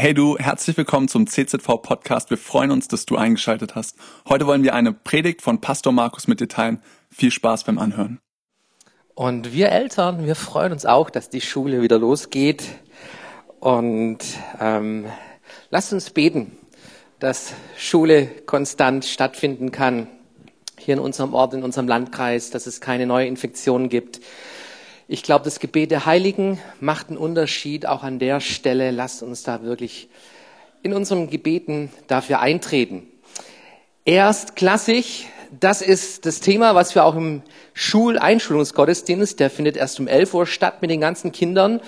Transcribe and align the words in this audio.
Hey 0.00 0.14
du, 0.14 0.38
herzlich 0.38 0.78
willkommen 0.78 1.08
zum 1.08 1.26
CZV 1.26 1.82
Podcast. 1.82 2.30
Wir 2.30 2.38
freuen 2.38 2.70
uns, 2.70 2.88
dass 2.88 3.04
du 3.04 3.16
eingeschaltet 3.16 3.74
hast. 3.74 3.98
Heute 4.26 4.46
wollen 4.46 4.62
wir 4.62 4.74
eine 4.74 4.94
Predigt 4.94 5.42
von 5.42 5.60
Pastor 5.60 5.92
Markus 5.92 6.26
mit 6.26 6.40
dir 6.40 6.48
teilen. 6.48 6.80
Viel 7.10 7.30
Spaß 7.30 7.64
beim 7.64 7.78
Anhören. 7.78 8.18
Und 9.14 9.52
wir 9.52 9.68
Eltern, 9.68 10.24
wir 10.24 10.36
freuen 10.36 10.72
uns 10.72 10.86
auch, 10.86 11.10
dass 11.10 11.28
die 11.28 11.42
Schule 11.42 11.82
wieder 11.82 11.98
losgeht. 11.98 12.64
Und 13.58 14.20
ähm, 14.58 15.04
lasst 15.68 15.92
uns 15.92 16.08
beten, 16.08 16.56
dass 17.18 17.52
Schule 17.76 18.26
konstant 18.46 19.04
stattfinden 19.04 19.70
kann. 19.70 20.06
Hier 20.78 20.94
in 20.94 21.00
unserem 21.00 21.34
Ort, 21.34 21.52
in 21.52 21.62
unserem 21.62 21.88
Landkreis, 21.88 22.48
dass 22.48 22.66
es 22.66 22.80
keine 22.80 23.04
neue 23.04 23.26
Infektionen 23.26 23.90
gibt 23.90 24.20
ich 25.12 25.24
glaube, 25.24 25.44
das 25.44 25.58
Gebet 25.58 25.90
der 25.90 26.06
Heiligen 26.06 26.60
macht 26.78 27.08
einen 27.08 27.18
Unterschied 27.18 27.84
auch 27.84 28.04
an 28.04 28.20
der 28.20 28.38
Stelle. 28.38 28.92
Lasst 28.92 29.24
uns 29.24 29.42
da 29.42 29.64
wirklich 29.64 30.08
in 30.84 30.92
unseren 30.92 31.28
Gebeten 31.28 31.90
dafür 32.06 32.38
eintreten. 32.38 33.08
Erstklassig, 34.04 35.26
das 35.58 35.82
ist 35.82 36.26
das 36.26 36.38
Thema, 36.38 36.76
was 36.76 36.94
wir 36.94 37.04
auch 37.04 37.16
im 37.16 37.42
Schuleinschulungsgottesdienst, 37.74 39.40
der 39.40 39.50
findet 39.50 39.76
erst 39.76 39.98
um 39.98 40.06
11 40.06 40.32
Uhr 40.32 40.46
statt 40.46 40.80
mit 40.80 40.92
den 40.92 41.00
ganzen 41.00 41.32
Kindern, 41.32 41.80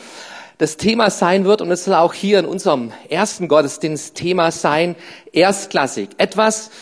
das 0.59 0.77
Thema 0.77 1.09
sein 1.09 1.45
wird 1.45 1.63
und 1.63 1.71
es 1.71 1.85
soll 1.85 1.95
auch 1.95 2.15
hier 2.15 2.41
in 2.41 2.45
unserem 2.45 2.93
ersten 3.09 3.47
Gottesdienst 3.47 4.17
Thema 4.17 4.51
sein, 4.51 4.97
erstklassig. 5.33 6.11
Etwas, 6.19 6.73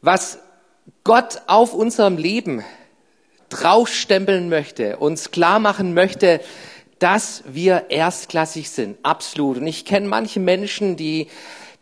was 0.00 0.38
Gott 1.04 1.42
auf 1.46 1.74
unserem 1.74 2.16
Leben 2.16 2.64
draufstempeln 3.54 4.48
möchte, 4.48 4.96
uns 4.96 5.30
klar 5.30 5.60
machen 5.60 5.94
möchte, 5.94 6.40
dass 6.98 7.44
wir 7.46 7.86
erstklassig 7.90 8.70
sind. 8.70 8.96
Absolut. 9.02 9.58
Und 9.58 9.66
ich 9.66 9.84
kenne 9.84 10.08
manche 10.08 10.40
Menschen, 10.40 10.96
die 10.96 11.28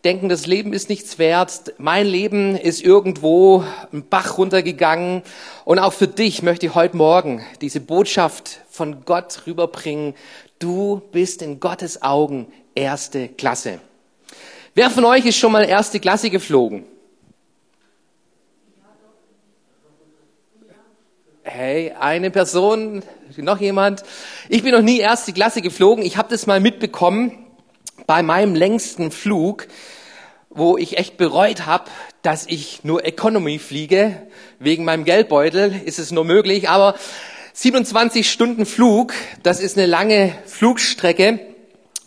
denken, 0.05 0.29
das 0.29 0.47
Leben 0.47 0.73
ist 0.73 0.89
nichts 0.89 1.19
wert. 1.19 1.75
Mein 1.79 2.07
Leben 2.07 2.57
ist 2.57 2.83
irgendwo 2.83 3.65
ein 3.93 4.06
Bach 4.09 4.37
runtergegangen. 4.39 5.23
Und 5.65 5.78
auch 5.78 5.93
für 5.93 6.09
dich 6.09 6.43
möchte 6.43 6.67
ich 6.67 6.75
heute 6.75 6.97
Morgen 6.97 7.43
diese 7.61 7.81
Botschaft 7.81 8.61
von 8.70 9.05
Gott 9.05 9.47
rüberbringen. 9.47 10.15
Du 10.59 11.03
bist 11.12 11.41
in 11.41 11.61
Gottes 11.61 12.03
Augen 12.03 12.47
erste 12.75 13.28
Klasse. 13.28 13.81
Wer 14.75 14.91
von 14.91 15.05
euch 15.05 15.25
ist 15.25 15.37
schon 15.37 15.53
mal 15.53 15.65
erste 15.65 16.00
Klasse 16.00 16.31
geflogen? 16.31 16.84
Hey, 21.55 21.92
eine 22.00 22.31
Person, 22.31 23.03
noch 23.36 23.61
jemand. 23.61 24.05
Ich 24.48 24.62
bin 24.62 24.72
noch 24.72 24.81
nie 24.81 25.00
erste 25.00 25.34
Klasse 25.34 25.61
geflogen. 25.61 26.03
Ich 26.03 26.17
habe 26.17 26.31
das 26.31 26.47
mal 26.47 26.61
mitbekommen 26.61 27.44
bei 28.06 28.22
meinem 28.22 28.55
längsten 28.55 29.11
Flug, 29.11 29.69
wo 30.48 30.78
ich 30.78 30.97
echt 30.97 31.19
bereut 31.19 31.67
habe, 31.67 31.91
dass 32.22 32.47
ich 32.47 32.84
nur 32.84 33.05
Economy 33.05 33.59
fliege. 33.59 34.17
Wegen 34.61 34.86
meinem 34.86 35.05
Geldbeutel 35.05 35.78
ist 35.84 35.98
es 35.98 36.11
nur 36.11 36.25
möglich. 36.25 36.70
Aber 36.70 36.94
27 37.53 38.31
Stunden 38.31 38.64
Flug, 38.64 39.12
das 39.42 39.61
ist 39.61 39.77
eine 39.77 39.87
lange 39.87 40.33
Flugstrecke. 40.47 41.39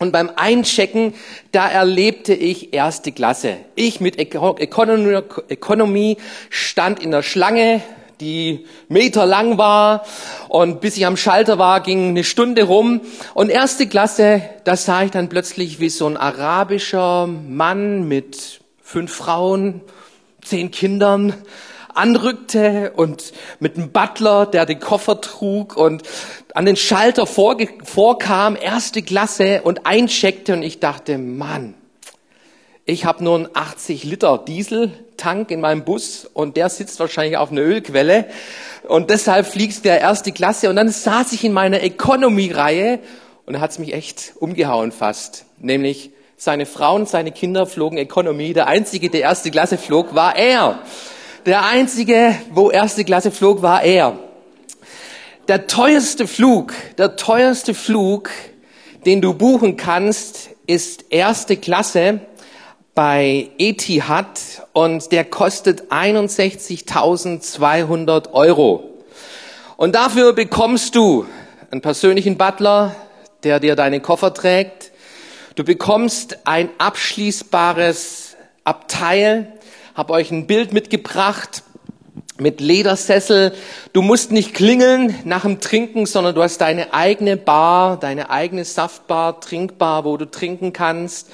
Und 0.00 0.10
beim 0.10 0.28
Einchecken, 0.34 1.14
da 1.52 1.68
erlebte 1.68 2.34
ich 2.34 2.74
erste 2.74 3.12
Klasse. 3.12 3.58
Ich 3.76 4.00
mit 4.00 4.18
Economy 4.18 6.16
stand 6.50 7.00
in 7.00 7.12
der 7.12 7.22
Schlange, 7.22 7.80
die 8.20 8.66
Meter 8.88 9.26
lang 9.26 9.58
war 9.58 10.04
und 10.48 10.80
bis 10.80 10.96
ich 10.96 11.06
am 11.06 11.16
Schalter 11.16 11.58
war, 11.58 11.80
ging 11.80 12.10
eine 12.10 12.24
Stunde 12.24 12.64
rum. 12.64 13.00
Und 13.34 13.50
erste 13.50 13.86
Klasse, 13.86 14.42
da 14.64 14.76
sah 14.76 15.02
ich 15.02 15.10
dann 15.10 15.28
plötzlich, 15.28 15.80
wie 15.80 15.90
so 15.90 16.06
ein 16.06 16.16
arabischer 16.16 17.26
Mann 17.26 18.08
mit 18.08 18.60
fünf 18.82 19.12
Frauen, 19.12 19.80
zehn 20.42 20.70
Kindern 20.70 21.34
anrückte 21.94 22.92
und 22.94 23.32
mit 23.58 23.76
einem 23.76 23.90
Butler, 23.90 24.46
der 24.46 24.66
den 24.66 24.80
Koffer 24.80 25.20
trug 25.20 25.76
und 25.76 26.02
an 26.54 26.66
den 26.66 26.76
Schalter 26.76 27.26
vorkam, 27.26 28.56
erste 28.60 29.02
Klasse 29.02 29.62
und 29.62 29.86
eincheckte. 29.86 30.52
Und 30.52 30.62
ich 30.62 30.78
dachte, 30.78 31.18
Mann, 31.18 31.74
ich 32.88 33.04
habe 33.04 33.24
nur 33.24 33.34
einen 33.34 33.48
80 33.52 34.04
Liter 34.04 34.38
Dieseltank 34.38 35.50
in 35.50 35.60
meinem 35.60 35.84
Bus 35.84 36.30
und 36.32 36.56
der 36.56 36.68
sitzt 36.68 37.00
wahrscheinlich 37.00 37.36
auf 37.36 37.50
einer 37.50 37.62
Ölquelle 37.62 38.26
und 38.88 39.10
deshalb 39.10 39.46
fliegt 39.48 39.84
der 39.84 40.00
erste 40.00 40.30
Klasse 40.30 40.70
und 40.70 40.76
dann 40.76 40.88
saß 40.88 41.32
ich 41.32 41.42
in 41.42 41.52
meiner 41.52 41.82
Economy-Reihe 41.82 43.00
und 43.44 43.54
da 43.54 43.60
hat's 43.60 43.80
mich 43.80 43.92
echt 43.92 44.34
umgehauen 44.38 44.92
fast, 44.92 45.46
nämlich 45.58 46.10
seine 46.36 46.64
Frauen, 46.64 47.06
seine 47.06 47.32
Kinder 47.32 47.66
flogen 47.66 47.98
Economy. 47.98 48.52
Der 48.52 48.68
einzige, 48.68 49.10
der 49.10 49.22
erste 49.22 49.50
Klasse 49.50 49.78
flog, 49.78 50.14
war 50.14 50.36
er. 50.36 50.80
Der 51.44 51.64
einzige, 51.64 52.36
wo 52.52 52.70
erste 52.70 53.04
Klasse 53.04 53.32
flog, 53.32 53.62
war 53.62 53.82
er. 53.82 54.16
Der 55.48 55.66
teuerste 55.66 56.28
Flug, 56.28 56.72
der 56.98 57.16
teuerste 57.16 57.74
Flug, 57.74 58.30
den 59.06 59.20
du 59.22 59.34
buchen 59.34 59.76
kannst, 59.76 60.50
ist 60.66 61.06
erste 61.10 61.56
Klasse 61.56 62.20
bei 62.96 63.50
Etihad 63.58 64.40
und 64.72 65.12
der 65.12 65.24
kostet 65.26 65.92
61.200 65.92 68.32
Euro. 68.32 68.82
Und 69.76 69.94
dafür 69.94 70.32
bekommst 70.32 70.96
du 70.96 71.26
einen 71.70 71.82
persönlichen 71.82 72.38
Butler, 72.38 72.96
der 73.42 73.60
dir 73.60 73.76
deinen 73.76 74.00
Koffer 74.00 74.32
trägt. 74.32 74.92
Du 75.56 75.62
bekommst 75.62 76.38
ein 76.46 76.70
abschließbares 76.78 78.38
Abteil. 78.64 79.52
Hab 79.94 80.10
euch 80.10 80.30
ein 80.30 80.46
Bild 80.46 80.72
mitgebracht 80.72 81.64
mit 82.38 82.62
Ledersessel. 82.62 83.52
Du 83.92 84.00
musst 84.00 84.32
nicht 84.32 84.54
klingeln 84.54 85.14
nach 85.24 85.42
dem 85.42 85.60
Trinken, 85.60 86.06
sondern 86.06 86.34
du 86.34 86.42
hast 86.42 86.62
deine 86.62 86.94
eigene 86.94 87.36
Bar, 87.36 87.98
deine 87.98 88.30
eigene 88.30 88.64
Saftbar, 88.64 89.42
Trinkbar, 89.42 90.06
wo 90.06 90.16
du 90.16 90.30
trinken 90.30 90.72
kannst. 90.72 91.28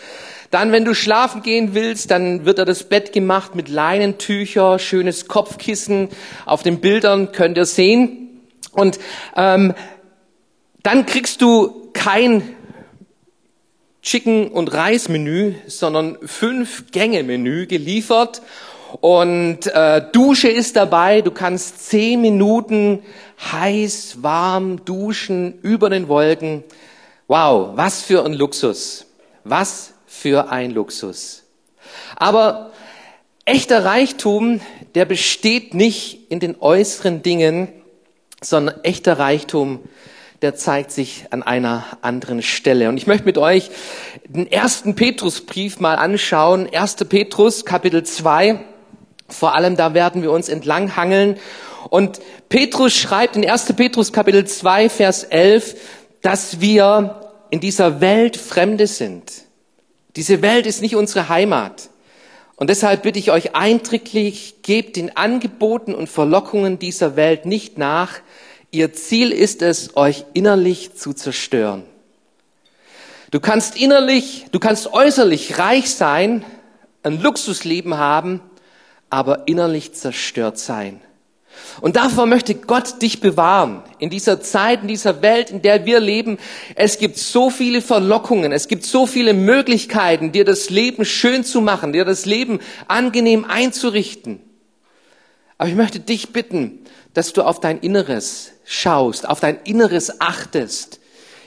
Dann, 0.52 0.70
wenn 0.70 0.84
du 0.84 0.94
schlafen 0.94 1.40
gehen 1.40 1.70
willst, 1.72 2.10
dann 2.10 2.44
wird 2.44 2.58
da 2.58 2.66
das 2.66 2.84
Bett 2.84 3.14
gemacht 3.14 3.54
mit 3.54 3.70
Leinentücher, 3.70 4.78
schönes 4.78 5.26
Kopfkissen. 5.26 6.10
Auf 6.44 6.62
den 6.62 6.82
Bildern 6.82 7.32
könnt 7.32 7.56
ihr 7.56 7.64
sehen. 7.64 8.42
Und 8.72 9.00
ähm, 9.34 9.72
dann 10.82 11.06
kriegst 11.06 11.40
du 11.40 11.90
kein 11.94 12.54
Chicken- 14.02 14.48
und 14.48 14.74
Reismenü, 14.74 15.54
sondern 15.68 16.18
fünf 16.26 16.90
Gänge-Menü 16.92 17.66
geliefert. 17.66 18.42
Und 19.00 19.68
äh, 19.68 20.02
Dusche 20.12 20.48
ist 20.48 20.76
dabei. 20.76 21.22
Du 21.22 21.30
kannst 21.30 21.88
zehn 21.88 22.20
Minuten 22.20 23.02
heiß, 23.40 24.18
warm 24.20 24.84
duschen 24.84 25.60
über 25.62 25.88
den 25.88 26.08
Wolken. 26.08 26.62
Wow, 27.26 27.70
was 27.74 28.02
für 28.02 28.22
ein 28.26 28.34
Luxus. 28.34 29.06
Was 29.44 29.91
für 30.12 30.52
ein 30.52 30.70
Luxus. 30.70 31.42
Aber 32.16 32.70
echter 33.44 33.84
Reichtum, 33.84 34.60
der 34.94 35.06
besteht 35.06 35.74
nicht 35.74 36.30
in 36.30 36.38
den 36.38 36.60
äußeren 36.60 37.22
Dingen, 37.22 37.68
sondern 38.40 38.84
echter 38.84 39.18
Reichtum, 39.18 39.80
der 40.42 40.54
zeigt 40.54 40.92
sich 40.92 41.24
an 41.30 41.42
einer 41.42 41.84
anderen 42.02 42.42
Stelle. 42.42 42.88
Und 42.88 42.98
ich 42.98 43.06
möchte 43.06 43.24
mit 43.24 43.38
euch 43.38 43.70
den 44.28 44.50
ersten 44.50 44.94
Petrusbrief 44.94 45.80
mal 45.80 45.94
anschauen. 45.94 46.68
1. 46.72 46.96
Petrus, 47.08 47.64
Kapitel 47.64 48.04
2. 48.04 48.60
Vor 49.28 49.54
allem 49.54 49.76
da 49.76 49.94
werden 49.94 50.22
wir 50.22 50.30
uns 50.30 50.48
entlanghangeln. 50.48 51.38
Und 51.88 52.20
Petrus 52.48 52.92
schreibt 52.92 53.34
in 53.36 53.48
1. 53.48 53.72
Petrus, 53.72 54.12
Kapitel 54.12 54.44
2, 54.44 54.88
Vers 54.88 55.24
11, 55.24 55.74
dass 56.20 56.60
wir 56.60 57.32
in 57.50 57.60
dieser 57.60 58.00
Welt 58.00 58.36
Fremde 58.36 58.86
sind 58.86 59.32
diese 60.16 60.42
Welt 60.42 60.66
ist 60.66 60.82
nicht 60.82 60.96
unsere 60.96 61.28
Heimat. 61.28 61.88
Und 62.56 62.70
deshalb 62.70 63.02
bitte 63.02 63.18
ich 63.18 63.30
euch 63.30 63.54
eindrücklich, 63.54 64.56
gebt 64.62 64.96
den 64.96 65.16
Angeboten 65.16 65.94
und 65.94 66.08
Verlockungen 66.08 66.78
dieser 66.78 67.16
Welt 67.16 67.46
nicht 67.46 67.78
nach. 67.78 68.20
Ihr 68.70 68.92
Ziel 68.92 69.32
ist 69.32 69.62
es, 69.62 69.96
euch 69.96 70.24
innerlich 70.34 70.94
zu 70.94 71.12
zerstören. 71.12 71.82
Du 73.30 73.40
kannst 73.40 73.76
innerlich, 73.76 74.46
du 74.52 74.60
kannst 74.60 74.92
äußerlich 74.92 75.58
reich 75.58 75.90
sein, 75.90 76.44
ein 77.02 77.20
Luxusleben 77.20 77.96
haben, 77.96 78.40
aber 79.08 79.48
innerlich 79.48 79.94
zerstört 79.94 80.58
sein. 80.58 81.00
Und 81.80 81.96
davor 81.96 82.26
möchte 82.26 82.54
Gott 82.54 83.00
dich 83.02 83.20
bewahren. 83.20 83.82
In 83.98 84.10
dieser 84.10 84.40
Zeit, 84.40 84.82
in 84.82 84.88
dieser 84.88 85.22
Welt, 85.22 85.50
in 85.50 85.62
der 85.62 85.86
wir 85.86 86.00
leben, 86.00 86.38
es 86.74 86.98
gibt 86.98 87.18
so 87.18 87.50
viele 87.50 87.80
Verlockungen, 87.80 88.52
es 88.52 88.68
gibt 88.68 88.84
so 88.84 89.06
viele 89.06 89.32
Möglichkeiten, 89.34 90.32
dir 90.32 90.44
das 90.44 90.70
Leben 90.70 91.04
schön 91.04 91.44
zu 91.44 91.60
machen, 91.60 91.92
dir 91.92 92.04
das 92.04 92.26
Leben 92.26 92.60
angenehm 92.88 93.44
einzurichten. 93.44 94.40
Aber 95.58 95.68
ich 95.68 95.76
möchte 95.76 96.00
dich 96.00 96.32
bitten, 96.32 96.80
dass 97.14 97.32
du 97.32 97.42
auf 97.42 97.60
dein 97.60 97.80
Inneres 97.80 98.52
schaust, 98.64 99.28
auf 99.28 99.40
dein 99.40 99.60
Inneres 99.64 100.20
achtest. 100.20 101.00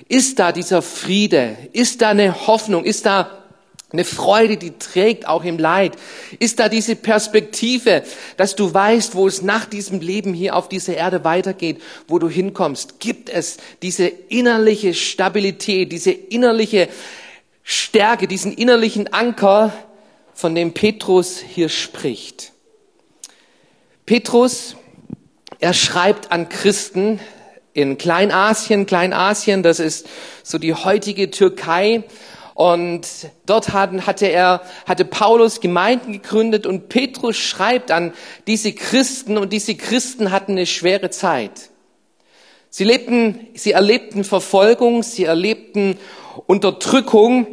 Ist 0.07 0.39
da 0.39 0.51
dieser 0.51 0.81
Friede? 0.81 1.57
Ist 1.73 2.01
da 2.01 2.09
eine 2.09 2.47
Hoffnung? 2.47 2.83
Ist 2.83 3.05
da 3.05 3.44
Eine 3.95 4.03
Freude, 4.03 4.57
die 4.57 4.77
trägt 4.77 5.25
auch 5.25 5.45
im 5.45 5.57
Leid. 5.57 5.93
Ist 6.39 6.59
da 6.59 6.67
diese 6.67 6.97
Perspektive, 6.97 8.03
dass 8.35 8.53
du 8.57 8.73
weißt, 8.73 9.15
wo 9.15 9.25
es 9.25 9.41
nach 9.41 9.63
diesem 9.63 10.01
Leben 10.01 10.33
hier 10.33 10.57
auf 10.57 10.67
dieser 10.67 10.97
Erde 10.97 11.23
weitergeht, 11.23 11.81
wo 12.09 12.19
du 12.19 12.27
hinkommst? 12.27 12.99
Gibt 12.99 13.29
es 13.29 13.55
diese 13.81 14.07
innerliche 14.07 14.93
Stabilität, 14.93 15.93
diese 15.93 16.11
innerliche 16.11 16.89
Stärke, 17.63 18.27
diesen 18.27 18.51
innerlichen 18.51 19.13
Anker, 19.13 19.71
von 20.33 20.55
dem 20.55 20.73
Petrus 20.73 21.39
hier 21.39 21.69
spricht? 21.69 22.51
Petrus, 24.05 24.75
er 25.59 25.73
schreibt 25.73 26.33
an 26.33 26.49
Christen 26.49 27.21
in 27.71 27.97
Kleinasien. 27.97 28.87
Kleinasien, 28.87 29.63
das 29.63 29.79
ist 29.79 30.05
so 30.43 30.57
die 30.57 30.73
heutige 30.73 31.31
Türkei. 31.31 32.03
Und 32.55 33.05
dort 33.45 33.73
hatte 33.73 34.27
er, 34.27 34.61
hatte 34.87 35.03
Paulus 35.03 35.59
Gemeinden 35.59 36.13
gegründet 36.13 36.65
und 36.65 36.87
Petrus 36.87 37.35
schreibt 37.35 37.91
an 37.91 38.13
diese 38.47 38.71
Christen 38.71 39.37
und 39.37 39.51
diese 39.51 39.75
Christen 39.75 40.31
hatten 40.31 40.53
eine 40.53 40.65
schwere 40.65 41.09
Zeit. 41.09 41.69
Sie 42.69 42.85
lebten, 42.85 43.47
sie 43.55 43.73
erlebten 43.73 44.23
Verfolgung, 44.23 45.03
sie 45.03 45.25
erlebten 45.25 45.97
Unterdrückung, 46.47 47.45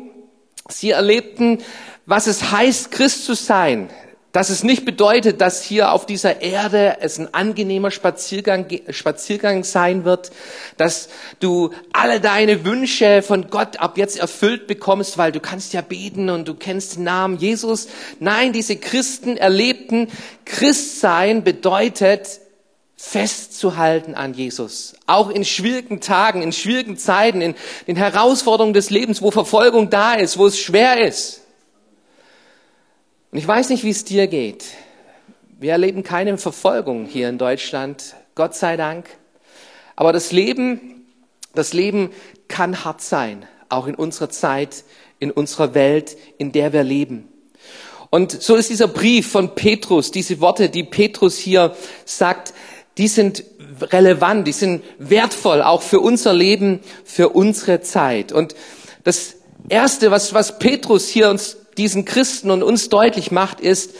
sie 0.68 0.90
erlebten, 0.90 1.58
was 2.06 2.28
es 2.28 2.52
heißt, 2.52 2.92
Christ 2.92 3.24
zu 3.24 3.34
sein 3.34 3.90
dass 4.32 4.48
es 4.48 4.64
nicht 4.64 4.86
bedeutet, 4.86 5.42
dass 5.42 5.62
hier 5.62 5.92
auf 5.92 6.06
dieser 6.06 6.40
Erde 6.40 6.96
es 7.00 7.18
ein 7.18 7.32
angenehmer 7.34 7.90
Spaziergang, 7.90 8.66
Spaziergang 8.88 9.62
sein 9.62 10.04
wird, 10.04 10.32
dass 10.78 11.10
du 11.38 11.70
alle 11.92 12.18
deine 12.18 12.64
Wünsche 12.64 13.20
von 13.20 13.50
Gott 13.50 13.78
ab 13.78 13.98
jetzt 13.98 14.18
erfüllt 14.18 14.66
bekommst, 14.66 15.18
weil 15.18 15.32
du 15.32 15.40
kannst 15.40 15.74
ja 15.74 15.82
beten 15.82 16.30
und 16.30 16.48
du 16.48 16.54
kennst 16.54 16.96
den 16.96 17.04
Namen 17.04 17.36
Jesus. 17.36 17.88
Nein, 18.20 18.54
diese 18.54 18.76
Christen 18.76 19.36
erlebten, 19.36 20.08
Christsein 20.46 21.44
bedeutet, 21.44 22.40
festzuhalten 22.96 24.14
an 24.14 24.32
Jesus. 24.32 24.94
Auch 25.06 25.28
in 25.28 25.44
schwierigen 25.44 26.00
Tagen, 26.00 26.40
in 26.40 26.52
schwierigen 26.52 26.96
Zeiten, 26.96 27.42
in 27.42 27.54
den 27.86 27.96
Herausforderungen 27.96 28.72
des 28.72 28.90
Lebens, 28.90 29.20
wo 29.20 29.30
Verfolgung 29.30 29.90
da 29.90 30.14
ist, 30.14 30.38
wo 30.38 30.46
es 30.46 30.58
schwer 30.58 31.04
ist. 31.06 31.41
Und 33.32 33.38
ich 33.38 33.48
weiß 33.48 33.70
nicht, 33.70 33.82
wie 33.82 33.90
es 33.90 34.04
dir 34.04 34.26
geht. 34.26 34.66
Wir 35.58 35.72
erleben 35.72 36.02
keine 36.02 36.36
Verfolgung 36.36 37.06
hier 37.06 37.30
in 37.30 37.38
Deutschland, 37.38 38.14
Gott 38.34 38.54
sei 38.54 38.76
Dank. 38.76 39.08
Aber 39.96 40.12
das 40.12 40.32
Leben, 40.32 41.06
das 41.54 41.72
Leben 41.72 42.10
kann 42.48 42.84
hart 42.84 43.00
sein, 43.00 43.46
auch 43.70 43.86
in 43.86 43.94
unserer 43.94 44.28
Zeit, 44.28 44.84
in 45.18 45.30
unserer 45.30 45.72
Welt, 45.72 46.14
in 46.36 46.52
der 46.52 46.74
wir 46.74 46.82
leben. 46.82 47.26
Und 48.10 48.42
so 48.42 48.54
ist 48.54 48.68
dieser 48.68 48.88
Brief 48.88 49.30
von 49.30 49.54
Petrus, 49.54 50.10
diese 50.10 50.42
Worte, 50.42 50.68
die 50.68 50.84
Petrus 50.84 51.38
hier 51.38 51.74
sagt, 52.04 52.52
die 52.98 53.08
sind 53.08 53.44
relevant, 53.80 54.46
die 54.46 54.52
sind 54.52 54.84
wertvoll, 54.98 55.62
auch 55.62 55.80
für 55.80 56.00
unser 56.00 56.34
Leben, 56.34 56.80
für 57.02 57.30
unsere 57.30 57.80
Zeit. 57.80 58.30
Und 58.30 58.54
das 59.04 59.36
Erste, 59.70 60.10
was, 60.10 60.34
was 60.34 60.58
Petrus 60.58 61.08
hier 61.08 61.30
uns 61.30 61.56
diesen 61.78 62.04
Christen 62.04 62.50
und 62.50 62.62
uns 62.62 62.88
deutlich 62.88 63.30
macht, 63.30 63.60
ist, 63.60 63.94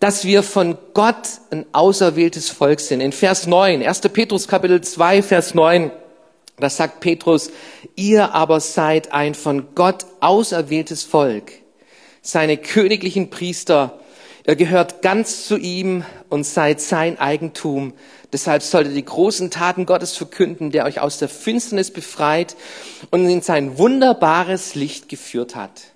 dass 0.00 0.24
wir 0.24 0.42
von 0.42 0.76
Gott 0.94 1.28
ein 1.50 1.64
auserwähltes 1.72 2.50
Volk 2.50 2.80
sind. 2.80 3.00
In 3.00 3.12
Vers 3.12 3.46
9, 3.46 3.82
1. 3.82 4.00
Petrus 4.00 4.46
Kapitel 4.46 4.80
2, 4.80 5.22
Vers 5.22 5.54
9, 5.54 5.90
da 6.58 6.70
sagt 6.70 7.00
Petrus, 7.00 7.50
ihr 7.96 8.34
aber 8.34 8.60
seid 8.60 9.12
ein 9.12 9.34
von 9.34 9.74
Gott 9.74 10.06
auserwähltes 10.20 11.02
Volk, 11.02 11.52
seine 12.22 12.56
königlichen 12.56 13.30
Priester, 13.30 14.00
ihr 14.46 14.56
gehört 14.56 15.02
ganz 15.02 15.46
zu 15.46 15.56
ihm 15.56 16.04
und 16.28 16.44
seid 16.44 16.80
sein 16.80 17.18
Eigentum. 17.18 17.92
Deshalb 18.32 18.62
solltet 18.62 18.92
ihr 18.92 19.02
die 19.02 19.04
großen 19.04 19.50
Taten 19.50 19.86
Gottes 19.86 20.16
verkünden, 20.16 20.70
der 20.70 20.84
euch 20.84 21.00
aus 21.00 21.18
der 21.18 21.28
Finsternis 21.28 21.90
befreit 21.90 22.56
und 23.10 23.28
in 23.28 23.42
sein 23.42 23.78
wunderbares 23.78 24.74
Licht 24.74 25.08
geführt 25.08 25.56
hat. 25.56 25.95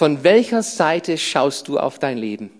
Von 0.00 0.24
welcher 0.24 0.62
Seite 0.62 1.18
schaust 1.18 1.68
du 1.68 1.78
auf 1.78 1.98
dein 1.98 2.16
Leben? 2.16 2.50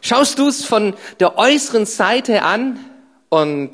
Schaust 0.00 0.38
du 0.38 0.48
es 0.48 0.64
von 0.64 0.94
der 1.18 1.36
äußeren 1.36 1.84
Seite 1.84 2.42
an 2.42 2.82
und 3.28 3.72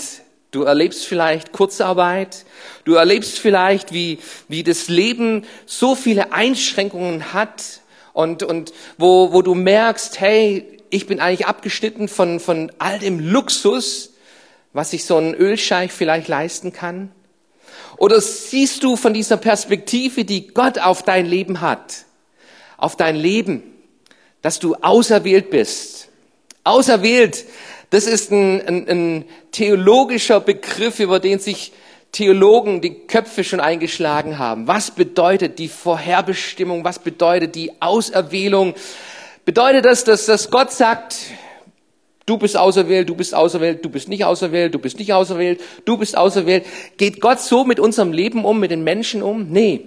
du 0.50 0.64
erlebst 0.64 1.06
vielleicht 1.06 1.52
Kurzarbeit, 1.52 2.44
du 2.84 2.94
erlebst 2.94 3.38
vielleicht, 3.38 3.92
wie, 3.92 4.18
wie 4.48 4.64
das 4.64 4.88
Leben 4.88 5.44
so 5.66 5.94
viele 5.94 6.32
Einschränkungen 6.32 7.32
hat 7.32 7.62
und, 8.12 8.42
und 8.42 8.72
wo, 8.98 9.32
wo 9.32 9.42
du 9.42 9.54
merkst, 9.54 10.18
hey, 10.18 10.80
ich 10.90 11.06
bin 11.06 11.20
eigentlich 11.20 11.46
abgeschnitten 11.46 12.08
von, 12.08 12.40
von 12.40 12.72
all 12.78 12.98
dem 12.98 13.20
Luxus, 13.20 14.14
was 14.72 14.90
sich 14.90 15.04
so 15.04 15.16
ein 15.16 15.32
Ölscheich 15.32 15.92
vielleicht 15.92 16.26
leisten 16.26 16.72
kann? 16.72 17.12
Oder 17.98 18.20
siehst 18.20 18.82
du 18.82 18.96
von 18.96 19.14
dieser 19.14 19.36
Perspektive, 19.36 20.24
die 20.24 20.48
Gott 20.48 20.80
auf 20.80 21.04
dein 21.04 21.26
Leben 21.26 21.60
hat? 21.60 22.06
Auf 22.76 22.96
dein 22.96 23.16
Leben, 23.16 23.62
dass 24.42 24.58
du 24.58 24.74
auserwählt 24.76 25.50
bist. 25.50 26.08
Auserwählt, 26.64 27.44
das 27.90 28.06
ist 28.06 28.30
ein, 28.32 28.60
ein, 28.66 28.88
ein 28.88 29.24
theologischer 29.52 30.40
Begriff, 30.40 31.00
über 31.00 31.20
den 31.20 31.38
sich 31.38 31.72
Theologen 32.12 32.80
die 32.80 33.06
Köpfe 33.06 33.44
schon 33.44 33.60
eingeschlagen 33.60 34.38
haben. 34.38 34.66
Was 34.66 34.90
bedeutet 34.90 35.58
die 35.58 35.68
Vorherbestimmung? 35.68 36.82
Was 36.82 36.98
bedeutet 36.98 37.54
die 37.54 37.72
Auserwählung? 37.82 38.74
Bedeutet 39.44 39.84
das, 39.84 40.04
dass, 40.04 40.24
dass 40.24 40.50
Gott 40.50 40.72
sagt, 40.72 41.16
du 42.24 42.38
bist 42.38 42.56
auserwählt, 42.56 43.08
du 43.08 43.14
bist 43.14 43.34
auserwählt, 43.34 43.84
du 43.84 43.90
bist 43.90 44.08
nicht 44.08 44.24
auserwählt, 44.24 44.74
du 44.74 44.78
bist 44.78 44.98
nicht 44.98 45.12
auserwählt, 45.12 45.60
du 45.84 45.98
bist 45.98 46.16
auserwählt. 46.16 46.64
Geht 46.96 47.20
Gott 47.20 47.40
so 47.40 47.64
mit 47.64 47.78
unserem 47.78 48.12
Leben 48.12 48.46
um, 48.46 48.60
mit 48.60 48.70
den 48.70 48.82
Menschen 48.82 49.22
um? 49.22 49.50
Nee. 49.50 49.86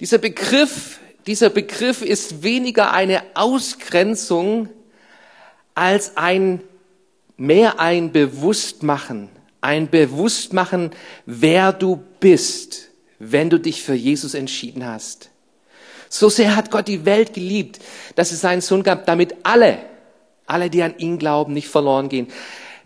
Dieser 0.00 0.18
Begriff 0.18 0.98
dieser 1.26 1.50
Begriff 1.50 2.02
ist 2.02 2.42
weniger 2.42 2.92
eine 2.92 3.22
Ausgrenzung 3.34 4.68
als 5.74 6.16
ein, 6.16 6.62
mehr 7.36 7.80
ein 7.80 8.12
Bewusstmachen. 8.12 9.28
Ein 9.60 9.90
Bewusstmachen, 9.90 10.90
wer 11.24 11.72
du 11.72 12.00
bist, 12.20 12.88
wenn 13.18 13.50
du 13.50 13.58
dich 13.58 13.82
für 13.82 13.94
Jesus 13.94 14.34
entschieden 14.34 14.86
hast. 14.86 15.30
So 16.08 16.28
sehr 16.28 16.54
hat 16.54 16.70
Gott 16.70 16.86
die 16.86 17.04
Welt 17.04 17.34
geliebt, 17.34 17.80
dass 18.14 18.30
es 18.30 18.40
seinen 18.40 18.60
Sohn 18.60 18.84
gab, 18.84 19.06
damit 19.06 19.34
alle, 19.42 19.78
alle, 20.46 20.70
die 20.70 20.82
an 20.82 20.96
ihn 20.98 21.18
glauben, 21.18 21.52
nicht 21.52 21.68
verloren 21.68 22.08
gehen. 22.08 22.28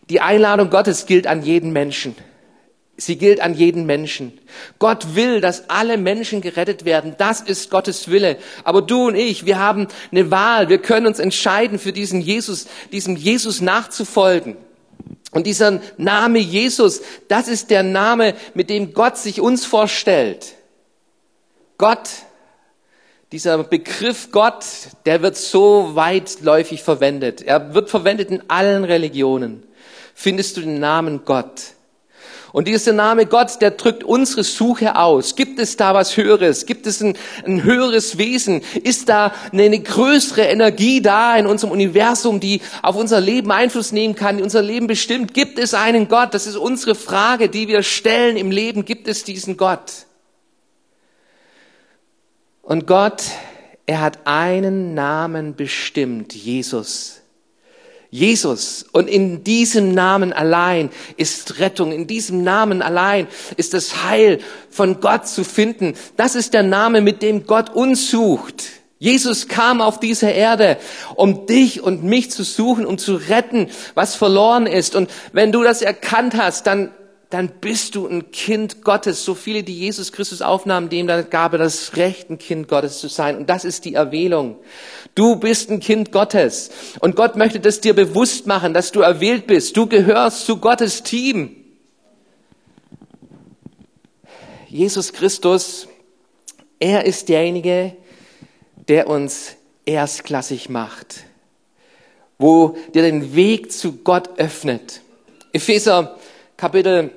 Die 0.08 0.20
Einladung 0.20 0.70
Gottes 0.70 1.04
gilt 1.04 1.26
an 1.26 1.42
jeden 1.42 1.72
Menschen. 1.72 2.16
Sie 3.00 3.16
gilt 3.16 3.40
an 3.40 3.54
jeden 3.54 3.86
Menschen. 3.86 4.38
Gott 4.78 5.14
will, 5.14 5.40
dass 5.40 5.70
alle 5.70 5.96
Menschen 5.96 6.42
gerettet 6.42 6.84
werden. 6.84 7.14
Das 7.16 7.40
ist 7.40 7.70
Gottes 7.70 8.10
Wille. 8.10 8.36
Aber 8.62 8.82
du 8.82 9.08
und 9.08 9.14
ich, 9.14 9.46
wir 9.46 9.58
haben 9.58 9.88
eine 10.12 10.30
Wahl. 10.30 10.68
Wir 10.68 10.78
können 10.78 11.06
uns 11.06 11.18
entscheiden, 11.18 11.78
für 11.78 11.92
diesen 11.92 12.20
Jesus, 12.20 12.66
diesem 12.92 13.16
Jesus 13.16 13.62
nachzufolgen. 13.62 14.58
Und 15.30 15.46
dieser 15.46 15.80
Name 15.96 16.40
Jesus, 16.40 17.00
das 17.28 17.48
ist 17.48 17.70
der 17.70 17.82
Name, 17.82 18.34
mit 18.52 18.68
dem 18.68 18.92
Gott 18.92 19.16
sich 19.16 19.40
uns 19.40 19.64
vorstellt. 19.64 20.54
Gott, 21.78 22.10
dieser 23.32 23.64
Begriff 23.64 24.30
Gott, 24.30 24.66
der 25.06 25.22
wird 25.22 25.38
so 25.38 25.92
weitläufig 25.94 26.82
verwendet. 26.82 27.40
Er 27.40 27.72
wird 27.72 27.88
verwendet 27.88 28.30
in 28.30 28.42
allen 28.50 28.84
Religionen. 28.84 29.62
Findest 30.14 30.58
du 30.58 30.60
den 30.60 30.80
Namen 30.80 31.24
Gott? 31.24 31.62
Und 32.52 32.66
dieser 32.66 32.92
Name 32.92 33.26
Gott, 33.26 33.60
der 33.60 33.72
drückt 33.72 34.02
unsere 34.02 34.42
Suche 34.42 34.96
aus. 34.96 35.36
Gibt 35.36 35.58
es 35.58 35.76
da 35.76 35.94
was 35.94 36.16
Höheres? 36.16 36.66
Gibt 36.66 36.86
es 36.86 37.00
ein, 37.00 37.16
ein 37.44 37.62
höheres 37.62 38.18
Wesen? 38.18 38.62
Ist 38.82 39.08
da 39.08 39.32
eine, 39.52 39.64
eine, 39.64 39.80
größere 39.80 40.42
Energie 40.42 41.00
da 41.00 41.36
in 41.36 41.46
unserem 41.46 41.72
Universum, 41.72 42.40
die 42.40 42.60
auf 42.82 42.96
unser 42.96 43.20
Leben 43.20 43.52
Einfluss 43.52 43.92
nehmen 43.92 44.14
kann, 44.14 44.38
die 44.38 44.42
unser 44.42 44.62
Leben 44.62 44.86
bestimmt? 44.86 45.34
Gibt 45.34 45.58
es 45.58 45.74
einen 45.74 46.08
Gott? 46.08 46.34
Das 46.34 46.46
ist 46.46 46.56
unsere 46.56 46.94
Frage, 46.94 47.48
die 47.48 47.68
wir 47.68 47.82
stellen 47.82 48.36
im 48.36 48.50
Leben. 48.50 48.84
Gibt 48.84 49.06
es 49.06 49.24
diesen 49.24 49.56
Gott? 49.56 50.06
Und 52.62 52.86
Gott, 52.86 53.24
er 53.86 54.00
hat 54.00 54.26
einen 54.26 54.94
Namen 54.94 55.56
bestimmt, 55.56 56.34
Jesus. 56.34 57.19
Jesus. 58.10 58.86
Und 58.92 59.08
in 59.08 59.44
diesem 59.44 59.94
Namen 59.94 60.32
allein 60.32 60.90
ist 61.16 61.60
Rettung. 61.60 61.92
In 61.92 62.06
diesem 62.06 62.42
Namen 62.42 62.82
allein 62.82 63.28
ist 63.56 63.72
das 63.72 64.04
Heil 64.04 64.40
von 64.68 65.00
Gott 65.00 65.28
zu 65.28 65.44
finden. 65.44 65.94
Das 66.16 66.34
ist 66.34 66.52
der 66.52 66.64
Name, 66.64 67.00
mit 67.00 67.22
dem 67.22 67.46
Gott 67.46 67.70
uns 67.70 68.10
sucht. 68.10 68.64
Jesus 68.98 69.48
kam 69.48 69.80
auf 69.80 69.98
diese 69.98 70.28
Erde, 70.28 70.76
um 71.14 71.46
dich 71.46 71.82
und 71.82 72.04
mich 72.04 72.30
zu 72.30 72.42
suchen, 72.42 72.84
um 72.84 72.98
zu 72.98 73.14
retten, 73.14 73.68
was 73.94 74.14
verloren 74.14 74.66
ist. 74.66 74.94
Und 74.94 75.08
wenn 75.32 75.52
du 75.52 75.62
das 75.62 75.80
erkannt 75.80 76.34
hast, 76.36 76.66
dann 76.66 76.90
dann 77.30 77.48
bist 77.60 77.94
du 77.94 78.08
ein 78.08 78.32
Kind 78.32 78.82
Gottes. 78.82 79.24
So 79.24 79.36
viele, 79.36 79.62
die 79.62 79.78
Jesus 79.78 80.10
Christus 80.10 80.42
aufnahmen, 80.42 80.88
dem 80.88 81.06
gab 81.06 81.52
er 81.52 81.58
das 81.58 81.96
Recht, 81.96 82.28
ein 82.28 82.38
Kind 82.38 82.66
Gottes 82.66 82.98
zu 82.98 83.06
sein. 83.06 83.36
Und 83.36 83.48
das 83.48 83.64
ist 83.64 83.84
die 83.84 83.94
Erwählung. 83.94 84.56
Du 85.14 85.36
bist 85.36 85.70
ein 85.70 85.78
Kind 85.78 86.10
Gottes. 86.10 86.70
Und 86.98 87.14
Gott 87.14 87.36
möchte 87.36 87.60
das 87.60 87.80
dir 87.80 87.94
bewusst 87.94 88.48
machen, 88.48 88.74
dass 88.74 88.90
du 88.90 89.00
erwählt 89.00 89.46
bist. 89.46 89.76
Du 89.76 89.86
gehörst 89.86 90.44
zu 90.44 90.56
Gottes 90.56 91.04
Team. 91.04 91.54
Jesus 94.68 95.12
Christus, 95.12 95.86
er 96.80 97.04
ist 97.04 97.28
derjenige, 97.28 97.96
der 98.88 99.08
uns 99.08 99.54
erstklassig 99.84 100.68
macht, 100.68 101.24
wo 102.38 102.76
dir 102.92 103.02
den 103.02 103.36
Weg 103.36 103.70
zu 103.70 103.98
Gott 103.98 104.30
öffnet. 104.38 105.00
Epheser 105.52 106.18
Kapitel 106.56 107.10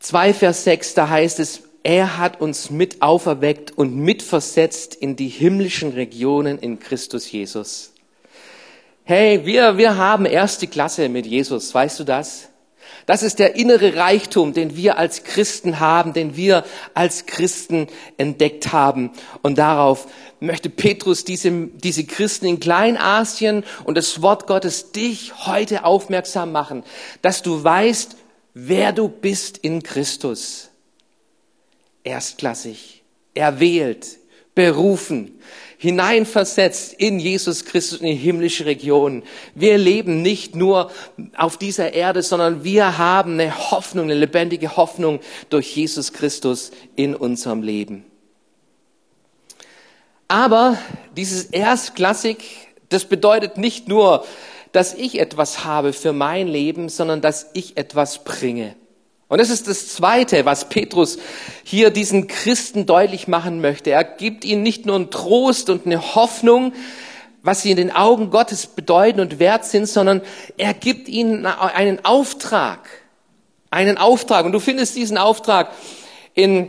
2, 0.00 0.34
Vers 0.34 0.64
6, 0.64 0.94
da 0.94 1.08
heißt 1.08 1.40
es, 1.40 1.62
er 1.82 2.18
hat 2.18 2.40
uns 2.40 2.70
mit 2.70 3.00
auferweckt 3.00 3.76
und 3.78 3.96
mitversetzt 3.96 4.94
in 4.94 5.14
die 5.14 5.28
himmlischen 5.28 5.92
Regionen 5.92 6.58
in 6.58 6.80
Christus 6.80 7.30
Jesus. 7.30 7.92
Hey, 9.04 9.46
wir, 9.46 9.78
wir 9.78 9.96
haben 9.96 10.26
erste 10.26 10.66
Klasse 10.66 11.08
mit 11.08 11.26
Jesus, 11.26 11.72
weißt 11.72 12.00
du 12.00 12.04
das? 12.04 12.48
Das 13.06 13.22
ist 13.22 13.38
der 13.38 13.54
innere 13.54 13.94
Reichtum, 13.94 14.52
den 14.52 14.76
wir 14.76 14.98
als 14.98 15.22
Christen 15.22 15.78
haben, 15.78 16.12
den 16.12 16.34
wir 16.34 16.64
als 16.92 17.26
Christen 17.26 17.86
entdeckt 18.16 18.72
haben. 18.72 19.12
Und 19.42 19.58
darauf 19.58 20.08
möchte 20.40 20.70
Petrus 20.70 21.24
diese, 21.24 21.52
diese 21.52 22.04
Christen 22.04 22.46
in 22.46 22.58
Kleinasien 22.58 23.64
und 23.84 23.96
das 23.96 24.22
Wort 24.22 24.48
Gottes 24.48 24.90
dich 24.90 25.46
heute 25.46 25.84
aufmerksam 25.84 26.50
machen, 26.50 26.82
dass 27.22 27.42
du 27.42 27.62
weißt, 27.62 28.16
wer 28.58 28.90
du 28.92 29.10
bist 29.10 29.58
in 29.58 29.82
Christus. 29.82 30.70
Erstklassig, 32.02 33.02
erwählt, 33.34 34.06
berufen, 34.54 35.38
hineinversetzt 35.76 36.94
in 36.94 37.18
Jesus 37.18 37.66
Christus 37.66 38.00
in 38.00 38.06
die 38.06 38.14
himmlische 38.14 38.64
Region. 38.64 39.24
Wir 39.54 39.76
leben 39.76 40.22
nicht 40.22 40.56
nur 40.56 40.90
auf 41.36 41.58
dieser 41.58 41.92
Erde, 41.92 42.22
sondern 42.22 42.64
wir 42.64 42.96
haben 42.96 43.34
eine 43.34 43.70
Hoffnung, 43.70 44.04
eine 44.04 44.14
lebendige 44.14 44.78
Hoffnung 44.78 45.20
durch 45.50 45.76
Jesus 45.76 46.14
Christus 46.14 46.70
in 46.94 47.14
unserem 47.14 47.62
Leben. 47.62 48.06
Aber 50.28 50.78
dieses 51.14 51.44
Erstklassig, 51.44 52.38
das 52.88 53.04
bedeutet 53.04 53.58
nicht 53.58 53.86
nur, 53.86 54.24
dass 54.76 54.92
ich 54.92 55.18
etwas 55.18 55.64
habe 55.64 55.94
für 55.94 56.12
mein 56.12 56.48
Leben, 56.48 56.90
sondern 56.90 57.22
dass 57.22 57.50
ich 57.54 57.78
etwas 57.78 58.24
bringe. 58.24 58.74
Und 59.28 59.38
das 59.40 59.48
ist 59.48 59.66
das 59.66 59.88
Zweite, 59.88 60.44
was 60.44 60.68
Petrus 60.68 61.18
hier 61.64 61.90
diesen 61.90 62.28
Christen 62.28 62.84
deutlich 62.84 63.26
machen 63.26 63.62
möchte. 63.62 63.90
Er 63.90 64.04
gibt 64.04 64.44
ihnen 64.44 64.62
nicht 64.62 64.84
nur 64.84 64.96
einen 64.96 65.10
Trost 65.10 65.70
und 65.70 65.86
eine 65.86 66.14
Hoffnung, 66.14 66.74
was 67.42 67.62
sie 67.62 67.70
in 67.70 67.76
den 67.78 67.90
Augen 67.90 68.30
Gottes 68.30 68.66
bedeuten 68.66 69.20
und 69.20 69.38
wert 69.38 69.64
sind, 69.64 69.86
sondern 69.86 70.20
er 70.58 70.74
gibt 70.74 71.08
ihnen 71.08 71.46
einen 71.46 72.04
Auftrag. 72.04 72.86
Einen 73.70 73.96
Auftrag. 73.96 74.44
Und 74.44 74.52
du 74.52 74.60
findest 74.60 74.94
diesen 74.94 75.16
Auftrag 75.16 75.72
in 76.34 76.68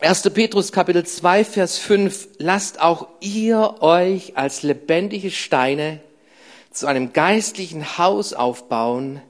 1. 0.00 0.22
Petrus 0.30 0.72
Kapitel 0.72 1.04
2, 1.04 1.44
Vers 1.44 1.78
5. 1.78 2.28
Lasst 2.38 2.80
auch 2.80 3.08
ihr 3.20 3.82
euch 3.82 4.36
als 4.36 4.62
lebendige 4.62 5.30
Steine 5.30 6.00
zu 6.74 6.86
einem 6.86 7.12
geistlichen 7.12 7.98
Haus 7.98 8.32
aufbauen, 8.32 9.22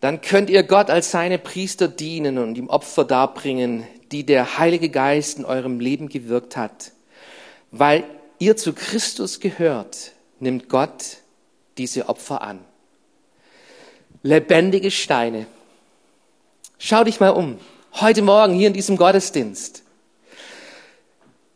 dann 0.00 0.20
könnt 0.20 0.48
ihr 0.48 0.62
Gott 0.62 0.90
als 0.90 1.10
seine 1.10 1.38
Priester 1.38 1.88
dienen 1.88 2.38
und 2.38 2.56
ihm 2.56 2.68
Opfer 2.68 3.04
darbringen, 3.04 3.84
die 4.12 4.24
der 4.24 4.58
Heilige 4.58 4.88
Geist 4.88 5.38
in 5.38 5.44
eurem 5.44 5.80
Leben 5.80 6.08
gewirkt 6.08 6.56
hat. 6.56 6.92
Weil 7.72 8.04
ihr 8.38 8.56
zu 8.56 8.72
Christus 8.72 9.40
gehört, 9.40 10.12
nimmt 10.38 10.68
Gott 10.68 11.18
diese 11.78 12.08
Opfer 12.08 12.42
an. 12.42 12.60
Lebendige 14.22 14.90
Steine. 14.90 15.46
Schau 16.78 17.02
dich 17.02 17.18
mal 17.18 17.30
um. 17.30 17.58
Heute 17.94 18.22
Morgen 18.22 18.54
hier 18.54 18.68
in 18.68 18.72
diesem 18.72 18.96
Gottesdienst. 18.96 19.82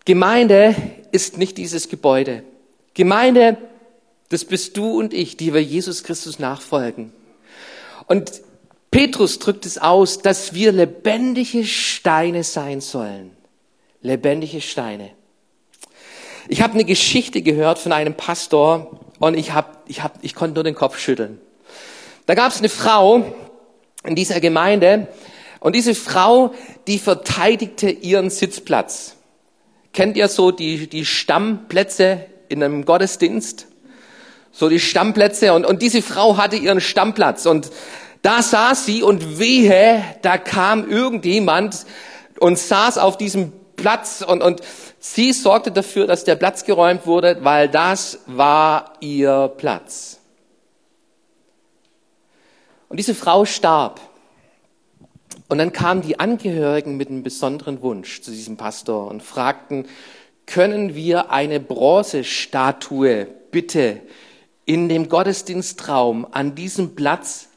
Gemeinde 0.05 0.75
ist 1.13 1.39
nicht 1.39 1.59
dieses 1.59 1.89
Gebäude. 1.89 2.43
Gemeinde 2.95 3.57
das 4.33 4.47
bist 4.47 4.79
du 4.79 4.99
und 4.99 5.13
ich, 5.13 5.37
die 5.37 5.53
wir 5.53 5.63
Jesus 5.63 6.05
Christus 6.05 6.39
nachfolgen. 6.39 7.13
Und 8.07 8.41
Petrus 8.91 9.39
drückt 9.39 9.67
es 9.67 9.77
aus, 9.77 10.21
dass 10.21 10.55
wir 10.55 10.73
lebendige 10.73 11.65
Steine 11.65 12.43
sein 12.43 12.81
sollen. 12.81 13.31
Lebendige 14.01 14.63
Steine. 14.63 15.11
Ich 16.49 16.63
habe 16.63 16.75
eine 16.75 16.85
Geschichte 16.85 17.43
gehört 17.43 17.79
von 17.79 17.93
einem 17.93 18.15
Pastor 18.15 19.01
und 19.19 19.37
ich, 19.37 19.53
hab, 19.53 19.85
ich, 19.87 20.03
hab, 20.03 20.19
ich 20.23 20.35
konnte 20.35 20.55
nur 20.55 20.65
den 20.65 20.75
Kopf 20.75 20.99
schütteln. 20.99 21.39
Da 22.27 22.35
gab 22.35 22.53
es 22.53 22.59
eine 22.59 22.69
Frau 22.71 23.35
in 24.03 24.15
dieser 24.17 24.41
Gemeinde 24.41 25.09
und 25.61 25.77
diese 25.77 25.95
Frau, 25.95 26.55
die 26.87 26.99
verteidigte 26.99 27.91
ihren 27.91 28.31
Sitzplatz. 28.31 29.17
Kennt 29.93 30.17
ihr 30.17 30.29
so 30.29 30.51
die, 30.53 30.87
die 30.87 31.05
Stammplätze 31.05 32.27
in 32.49 32.63
einem 32.63 32.87
Gottesdienst? 32.87 33.67
So 34.53 34.69
die 34.69 34.81
Stammplätze 34.81 35.55
und, 35.55 35.67
und 35.67 35.83
diese 35.83 36.03
Frau 36.03 36.37
hatte 36.37 36.57
ihren 36.57 36.81
Stammplatz 36.81 37.47
und 37.47 37.71
da 38.21 38.41
saß 38.41 38.87
sie 38.87 39.03
und 39.03 39.39
wehe, 39.39 40.05
da 40.23 40.39
kam 40.39 40.89
irgendjemand 40.89 41.87
und 42.39 42.59
saß 42.59 42.99
auf 42.99 43.19
diesem 43.19 43.53
Platz 43.77 44.23
und, 44.27 44.43
und 44.43 44.61
sie 45.01 45.33
sorgte 45.33 45.73
dafür, 45.73 46.07
dass 46.07 46.23
der 46.25 46.37
Platz 46.37 46.65
geräumt 46.65 47.07
wurde, 47.07 47.39
weil 47.43 47.69
das 47.69 48.21
war 48.27 48.95
ihr 49.01 49.53
Platz. 49.57 50.21
Und 52.89 52.99
diese 52.99 53.15
Frau 53.15 53.45
starb. 53.45 54.01
Und 55.49 55.59
dann 55.59 55.73
kamen 55.73 56.03
die 56.03 56.21
Angehörigen 56.21 56.97
mit 56.97 57.09
einem 57.09 57.23
besonderen 57.23 57.83
Wunsch 57.83 58.23
zu 58.23 58.31
diesem 58.31 58.57
Pastor 58.57 59.09
und 59.09 59.23
fragten, 59.23 59.87
können 60.47 60.95
wir 60.95 61.31
eine 61.31 61.59
Bronzestatue 61.61 63.27
bitte 63.51 64.01
in 64.65 64.89
dem 64.89 65.09
Gottesdienstraum 65.09 66.27
an 66.31 66.55
diesem 66.55 66.95
Platz 66.95 67.49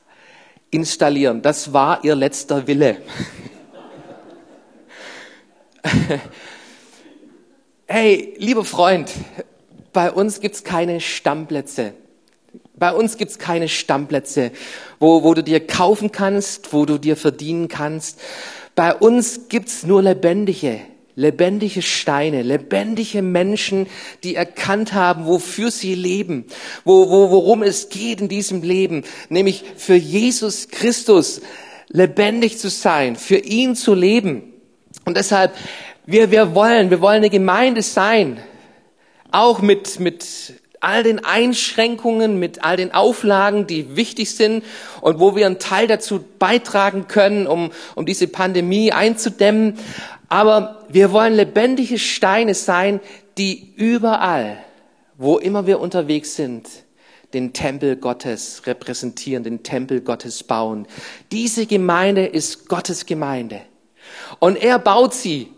installieren. 0.72 1.42
Das 1.42 1.74
war 1.74 2.04
ihr 2.04 2.16
letzter 2.16 2.68
Wille. 2.68 2.98
hey, 7.88 8.34
lieber 8.38 8.66
Freund, 8.66 9.12
bei 9.94 10.12
uns 10.12 10.40
gibt's 10.40 10.64
keine 10.64 11.00
Stammplätze. 11.00 11.94
Bei 12.76 12.92
uns 12.92 13.18
gibt's 13.18 13.40
keine 13.40 13.70
Stammplätze, 13.70 14.52
wo, 15.00 15.24
wo 15.24 15.34
du 15.34 15.44
dir 15.44 15.66
kaufen 15.66 16.12
kannst, 16.12 16.74
wo 16.74 16.86
du 16.86 16.98
dir 16.98 17.16
verdienen 17.16 17.70
kannst. 17.70 18.20
Bei 18.76 18.94
uns 18.94 19.48
gibt's 19.48 19.84
nur 19.84 20.02
lebendige, 20.02 20.82
lebendige 21.16 21.82
Steine, 21.82 22.42
lebendige 22.44 23.22
Menschen, 23.22 23.88
die 24.24 24.36
erkannt 24.36 24.94
haben, 24.94 25.26
wofür 25.26 25.72
sie 25.72 25.96
leben, 25.96 26.46
wo, 26.84 27.10
wo, 27.10 27.32
worum 27.32 27.64
es 27.64 27.90
geht 27.90 28.22
in 28.22 28.28
diesem 28.28 28.62
Leben, 28.62 29.04
nämlich 29.30 29.64
für 29.78 29.96
Jesus 29.96 30.68
Christus 30.68 31.42
lebendig 31.88 32.58
zu 32.58 32.70
sein, 32.70 33.16
für 33.16 33.38
ihn 33.38 33.76
zu 33.76 33.94
leben. 33.94 34.54
Und 35.06 35.18
deshalb, 35.18 35.54
wir, 36.06 36.32
wir 36.32 36.54
wollen, 36.54 36.90
wir 36.90 37.02
wollen 37.02 37.18
eine 37.18 37.30
Gemeinde 37.30 37.82
sein, 37.82 38.40
auch 39.32 39.62
mit, 39.62 40.00
mit 40.00 40.54
all 40.86 41.02
den 41.02 41.24
Einschränkungen, 41.24 42.38
mit 42.38 42.64
all 42.64 42.78
den 42.78 42.94
Auflagen, 42.94 43.66
die 43.66 43.96
wichtig 43.96 44.36
sind 44.36 44.64
und 45.02 45.20
wo 45.20 45.36
wir 45.36 45.48
einen 45.48 45.58
Teil 45.58 45.88
dazu 45.88 46.24
beitragen 46.38 47.08
können, 47.08 47.48
um, 47.48 47.72
um 47.96 48.06
diese 48.06 48.28
Pandemie 48.28 48.92
einzudämmen. 48.92 49.80
Aber 50.30 50.86
wir 50.90 51.12
wollen 51.12 51.34
lebendige 51.34 52.00
Steine 52.00 52.54
sein, 52.54 53.00
die 53.38 53.74
überall, 53.76 54.58
wo 55.18 55.38
immer 55.38 55.68
wir 55.68 55.80
unterwegs 55.80 56.36
sind, 56.36 56.68
den 57.34 57.54
Tempel 57.54 57.98
Gottes 57.98 58.64
repräsentieren, 58.66 59.44
den 59.44 59.64
Tempel 59.64 60.02
Gottes 60.02 60.44
bauen. 60.44 60.88
Diese 61.32 61.66
Gemeinde 61.66 62.26
ist 62.26 62.70
Gottes 62.70 63.06
Gemeinde. 63.06 63.62
Und 64.40 64.56
er 64.56 64.80
baut 64.80 65.14
sie. 65.14 65.52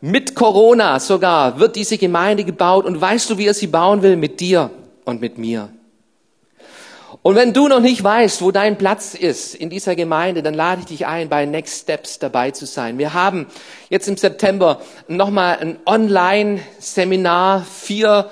Mit 0.00 0.34
Corona 0.34 0.98
sogar 0.98 1.60
wird 1.60 1.76
diese 1.76 1.96
Gemeinde 1.96 2.42
gebaut. 2.42 2.86
Und 2.86 3.00
weißt 3.00 3.30
du, 3.30 3.38
wie 3.38 3.46
er 3.46 3.54
sie 3.54 3.68
bauen 3.68 4.02
will? 4.02 4.16
Mit 4.16 4.40
dir 4.40 4.70
und 5.04 5.20
mit 5.20 5.38
mir. 5.38 5.68
Und 7.22 7.36
wenn 7.36 7.52
du 7.52 7.68
noch 7.68 7.78
nicht 7.78 8.02
weißt, 8.02 8.42
wo 8.42 8.50
dein 8.50 8.76
Platz 8.76 9.14
ist 9.14 9.54
in 9.54 9.70
dieser 9.70 9.94
Gemeinde, 9.94 10.42
dann 10.42 10.54
lade 10.54 10.80
ich 10.80 10.86
dich 10.86 11.06
ein, 11.06 11.28
bei 11.28 11.46
Next 11.46 11.82
Steps 11.82 12.18
dabei 12.18 12.50
zu 12.50 12.66
sein. 12.66 12.98
Wir 12.98 13.14
haben 13.14 13.46
jetzt 13.90 14.08
im 14.08 14.16
September 14.16 14.80
nochmal 15.06 15.58
ein 15.60 15.78
Online-Seminar, 15.86 17.64
vier 17.64 18.28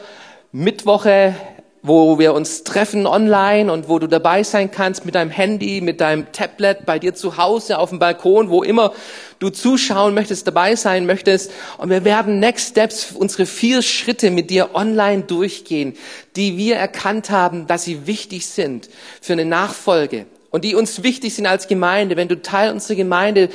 Mittwoche 0.51 1.37
wo 1.83 2.19
wir 2.19 2.35
uns 2.35 2.63
treffen 2.65 3.07
online 3.07 3.73
und 3.73 3.89
wo 3.89 3.99
du 3.99 4.07
dabei 4.07 4.43
sein 4.43 4.71
kannst 4.71 5.07
mit 5.07 5.15
deinem 5.15 5.31
Handy, 5.31 5.81
mit 5.81 6.01
deinem 6.01 6.31
Tablet, 6.33 6.85
bei 6.85 6.99
dir 6.99 7.15
zu 7.15 7.39
Hause, 7.39 7.79
auf 7.79 7.89
dem 7.89 7.99
Balkon, 7.99 8.51
wo 8.51 8.63
immer 8.63 8.93
du 9.41 9.51
zuschauen 9.51 10.15
möchtest, 10.15 10.47
dabei 10.47 10.77
sein 10.77 11.05
möchtest. 11.05 11.51
Und 11.79 11.91
wir 11.91 12.05
werden 12.05 12.39
Next 12.39 12.69
Steps, 12.71 13.11
unsere 13.13 13.47
vier 13.47 13.83
Schritte 13.83 14.31
mit 14.31 14.51
dir 14.51 14.75
online 14.75 15.23
durchgehen, 15.23 15.97
die 16.37 16.57
wir 16.57 16.77
erkannt 16.77 17.31
haben, 17.31 17.67
dass 17.67 17.83
sie 17.83 18.07
wichtig 18.07 18.47
sind 18.47 18.89
für 19.21 19.33
eine 19.33 19.45
Nachfolge 19.45 20.27
und 20.51 20.65
die 20.65 20.77
uns 20.77 21.03
wichtig 21.03 21.35
sind 21.35 21.47
als 21.47 21.67
Gemeinde. 21.67 22.17
Wenn 22.17 22.29
du 22.29 22.41
Teil 22.41 22.73
unserer 22.73 22.95
Gemeinde 22.95 23.49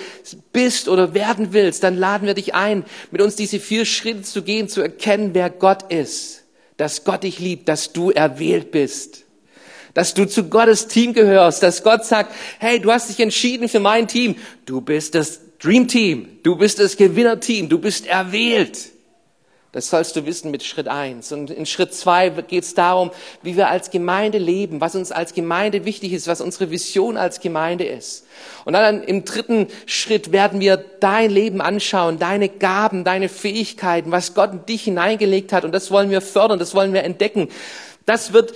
bist 0.52 0.90
oder 0.90 1.14
werden 1.14 1.54
willst, 1.54 1.84
dann 1.84 1.96
laden 1.96 2.28
wir 2.28 2.34
dich 2.34 2.54
ein, 2.54 2.84
mit 3.12 3.22
uns 3.22 3.38
diese 3.38 3.60
vier 3.60 3.86
Schritte 3.86 4.24
zu 4.24 4.42
gehen, 4.42 4.68
zu 4.68 4.82
erkennen, 4.82 5.30
wer 5.32 5.50
Gott 5.50 5.92
ist 5.92 6.42
dass 6.78 7.04
Gott 7.04 7.24
dich 7.24 7.40
liebt, 7.40 7.70
dass 7.70 7.94
du 7.94 8.12
erwählt 8.12 8.72
bist, 8.72 9.24
dass 9.94 10.14
du 10.14 10.26
zu 10.26 10.50
Gottes 10.50 10.88
Team 10.88 11.14
gehörst, 11.14 11.64
dass 11.64 11.84
Gott 11.84 12.06
sagt, 12.06 12.34
hey, 12.60 12.80
du 12.80 12.92
hast 12.92 13.10
dich 13.10 13.20
entschieden 13.20 13.70
für 13.70 13.80
mein 13.80 14.08
Team, 14.08 14.36
du 14.66 14.82
bist 14.82 15.16
das 15.16 15.40
Dream 15.60 15.88
Team, 15.88 16.40
du 16.44 16.56
bist 16.56 16.80
das 16.80 16.98
Gewinnerteam, 16.98 17.70
du 17.70 17.80
bist 17.80 18.08
erwählt. 18.08 18.92
Das 19.76 19.90
sollst 19.90 20.16
du 20.16 20.26
wissen 20.26 20.52
mit 20.52 20.64
Schritt 20.64 20.88
eins. 20.88 21.34
Und 21.34 21.50
in 21.50 21.66
Schritt 21.66 21.94
zwei 21.94 22.30
geht 22.30 22.64
es 22.64 22.76
darum, 22.76 23.12
wie 23.42 23.58
wir 23.58 23.68
als 23.68 23.90
Gemeinde 23.90 24.38
leben, 24.38 24.80
was 24.80 24.96
uns 24.96 25.12
als 25.12 25.34
Gemeinde 25.34 25.84
wichtig 25.84 26.14
ist, 26.14 26.28
was 26.28 26.40
unsere 26.40 26.72
Vision 26.72 27.18
als 27.18 27.42
Gemeinde 27.42 27.84
ist. 27.84 28.26
Und 28.64 28.72
dann 28.72 29.04
im 29.04 29.26
dritten 29.26 29.68
Schritt 29.86 30.32
werden 30.32 30.62
wir 30.62 30.78
dein 30.78 31.30
Leben 31.30 31.60
anschauen, 31.60 32.20
deine 32.20 32.48
Gaben, 32.48 33.04
deine 33.04 33.28
Fähigkeiten, 33.28 34.12
was 34.12 34.34
Gott 34.34 34.54
in 34.54 34.66
dich 34.66 34.86
hineingelegt 34.86 35.52
hat. 35.52 35.66
Und 35.66 35.74
das 35.74 35.92
wollen 35.92 36.10
wir 36.10 36.22
fördern, 36.22 36.58
das 36.58 36.74
wollen 36.74 36.94
wir 36.94 37.04
entdecken. 37.04 37.50
Das 38.06 38.32
wird 38.32 38.54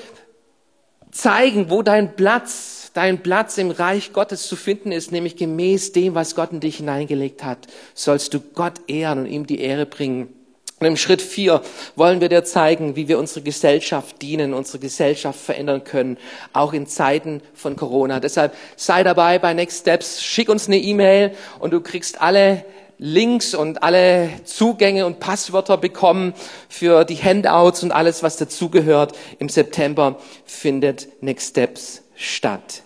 zeigen, 1.11 1.69
wo 1.69 1.81
dein 1.81 2.15
Platz, 2.15 2.78
dein 2.93 3.21
Platz 3.21 3.57
im 3.57 3.71
Reich 3.71 4.13
Gottes 4.13 4.47
zu 4.47 4.55
finden 4.55 4.91
ist, 4.91 5.11
nämlich 5.11 5.35
gemäß 5.35 5.91
dem, 5.91 6.15
was 6.15 6.35
Gott 6.35 6.51
in 6.51 6.59
dich 6.59 6.77
hineingelegt 6.77 7.43
hat, 7.43 7.67
sollst 7.93 8.33
du 8.33 8.39
Gott 8.39 8.73
ehren 8.87 9.19
und 9.19 9.25
ihm 9.27 9.45
die 9.45 9.59
Ehre 9.59 9.85
bringen. 9.85 10.33
Und 10.79 10.87
im 10.87 10.97
Schritt 10.97 11.21
vier 11.21 11.61
wollen 11.97 12.21
wir 12.21 12.29
dir 12.29 12.45
zeigen, 12.45 12.95
wie 12.95 13.09
wir 13.09 13.19
unsere 13.19 13.41
Gesellschaft 13.41 14.21
dienen, 14.21 14.53
unsere 14.53 14.79
Gesellschaft 14.79 15.39
verändern 15.39 15.83
können, 15.83 16.17
auch 16.53 16.71
in 16.71 16.87
Zeiten 16.87 17.41
von 17.53 17.75
Corona. 17.75 18.21
Deshalb 18.21 18.55
sei 18.77 19.03
dabei 19.03 19.39
bei 19.39 19.53
Next 19.53 19.81
Steps, 19.81 20.23
schick 20.23 20.47
uns 20.47 20.67
eine 20.67 20.77
E-Mail 20.77 21.31
und 21.59 21.71
du 21.71 21.81
kriegst 21.81 22.21
alle 22.21 22.63
Links 22.97 23.55
und 23.55 23.83
alle 23.83 24.29
Zugänge 24.45 25.05
und 25.05 25.19
Passwörter 25.19 25.77
bekommen 25.77 26.33
für 26.67 27.05
die 27.05 27.15
Handouts 27.15 27.83
und 27.83 27.91
alles, 27.91 28.23
was 28.23 28.37
dazugehört. 28.37 29.17
Im 29.39 29.49
September 29.49 30.17
findet 30.45 31.07
Next 31.21 31.49
Steps 31.49 32.03
statt. 32.19 32.83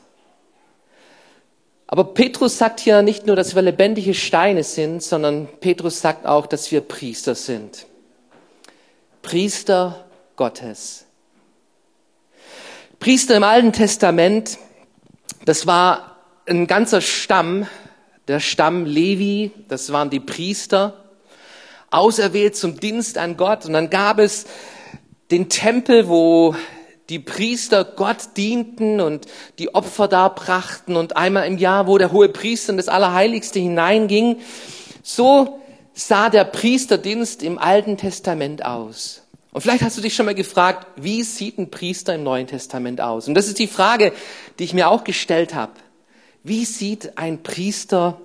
Aber 1.88 2.14
Petrus 2.14 2.58
sagt 2.58 2.80
hier 2.80 3.02
nicht 3.02 3.28
nur, 3.28 3.36
dass 3.36 3.56
wir 3.56 3.62
lebendige 3.62 4.14
Steine 4.14 4.64
sind, 4.64 5.04
sondern 5.04 5.48
Petrus 5.60 6.00
sagt 6.02 6.26
auch, 6.26 6.46
dass 6.46 6.72
wir 6.72 6.82
Priester 6.82 7.36
sind. 7.36 7.86
Priester 9.22 10.06
Gottes. 10.36 11.06
Priester 13.00 13.36
im 13.36 13.44
Alten 13.44 13.74
Testament, 13.74 14.58
das 15.46 15.68
war 15.68 16.18
ein 16.46 16.68
ganzer 16.68 17.02
Stamm, 17.02 17.68
der 18.28 18.40
Stamm 18.40 18.86
Levi, 18.86 19.52
das 19.68 19.92
waren 19.92 20.10
die 20.10 20.20
Priester, 20.20 21.04
auserwählt 21.92 22.56
zum 22.56 22.80
Dienst 22.80 23.18
an 23.18 23.36
Gott. 23.36 23.66
Und 23.66 23.74
dann 23.74 23.90
gab 23.90 24.20
es 24.20 24.46
den 25.32 25.50
Tempel, 25.50 26.08
wo 26.08 26.56
die 27.10 27.20
Priester 27.20 27.84
Gott 27.84 28.38
dienten 28.38 29.02
und 29.02 29.26
die 29.60 29.76
Opfer 29.76 30.08
darbrachten 30.08 30.96
und 30.96 31.18
einmal 31.18 31.48
im 31.48 31.58
Jahr, 31.58 31.88
wo 31.88 31.98
der 31.98 32.12
hohe 32.12 32.30
Priester 32.30 32.72
in 32.72 32.78
das 32.78 32.88
Allerheiligste 32.88 33.60
hineinging. 33.60 34.38
So 35.02 35.60
sah 35.94 36.30
der 36.30 36.46
Priesterdienst 36.46 37.44
im 37.44 37.58
Alten 37.58 37.98
Testament 37.98 38.66
aus. 38.66 39.22
Und 39.52 39.62
vielleicht 39.62 39.84
hast 39.84 39.98
du 39.98 40.02
dich 40.02 40.16
schon 40.16 40.26
mal 40.26 40.34
gefragt, 40.34 40.88
wie 40.96 41.22
sieht 41.22 41.60
ein 41.60 41.70
Priester 41.70 42.16
im 42.16 42.24
Neuen 42.24 42.48
Testament 42.48 43.02
aus? 43.02 43.28
Und 43.28 43.36
das 43.36 43.48
ist 43.48 43.60
die 43.60 43.68
Frage, 43.68 44.12
die 44.58 44.64
ich 44.64 44.74
mir 44.74 44.90
auch 44.90 45.04
gestellt 45.04 45.54
habe. 45.54 45.74
Wie 46.44 46.66
sieht 46.66 47.18
ein 47.18 47.44
Priester 47.44 48.20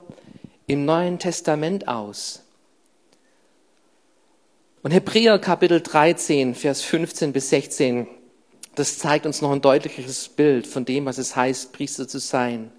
im 0.67 0.87
Neuen 0.87 1.19
Testament 1.19 1.87
aus? 1.87 2.43
Und 4.83 4.93
Hebräer 4.93 5.39
Kapitel 5.39 5.83
13, 5.83 6.55
Vers 6.55 6.83
15 6.83 7.33
bis 7.33 7.51
16 7.51 8.07
das 8.79 8.99
zeigt 8.99 9.27
uns 9.27 9.43
noch 9.43 9.51
ein 9.51 9.61
deutlicheres 9.61 10.29
Bild 10.29 10.67
von 10.67 10.85
dem, 10.85 11.05
was 11.05 11.19
es 11.19 11.35
heißt, 11.35 11.73
Priester 11.73 12.07
zu 12.07 12.19
sein. 12.19 12.71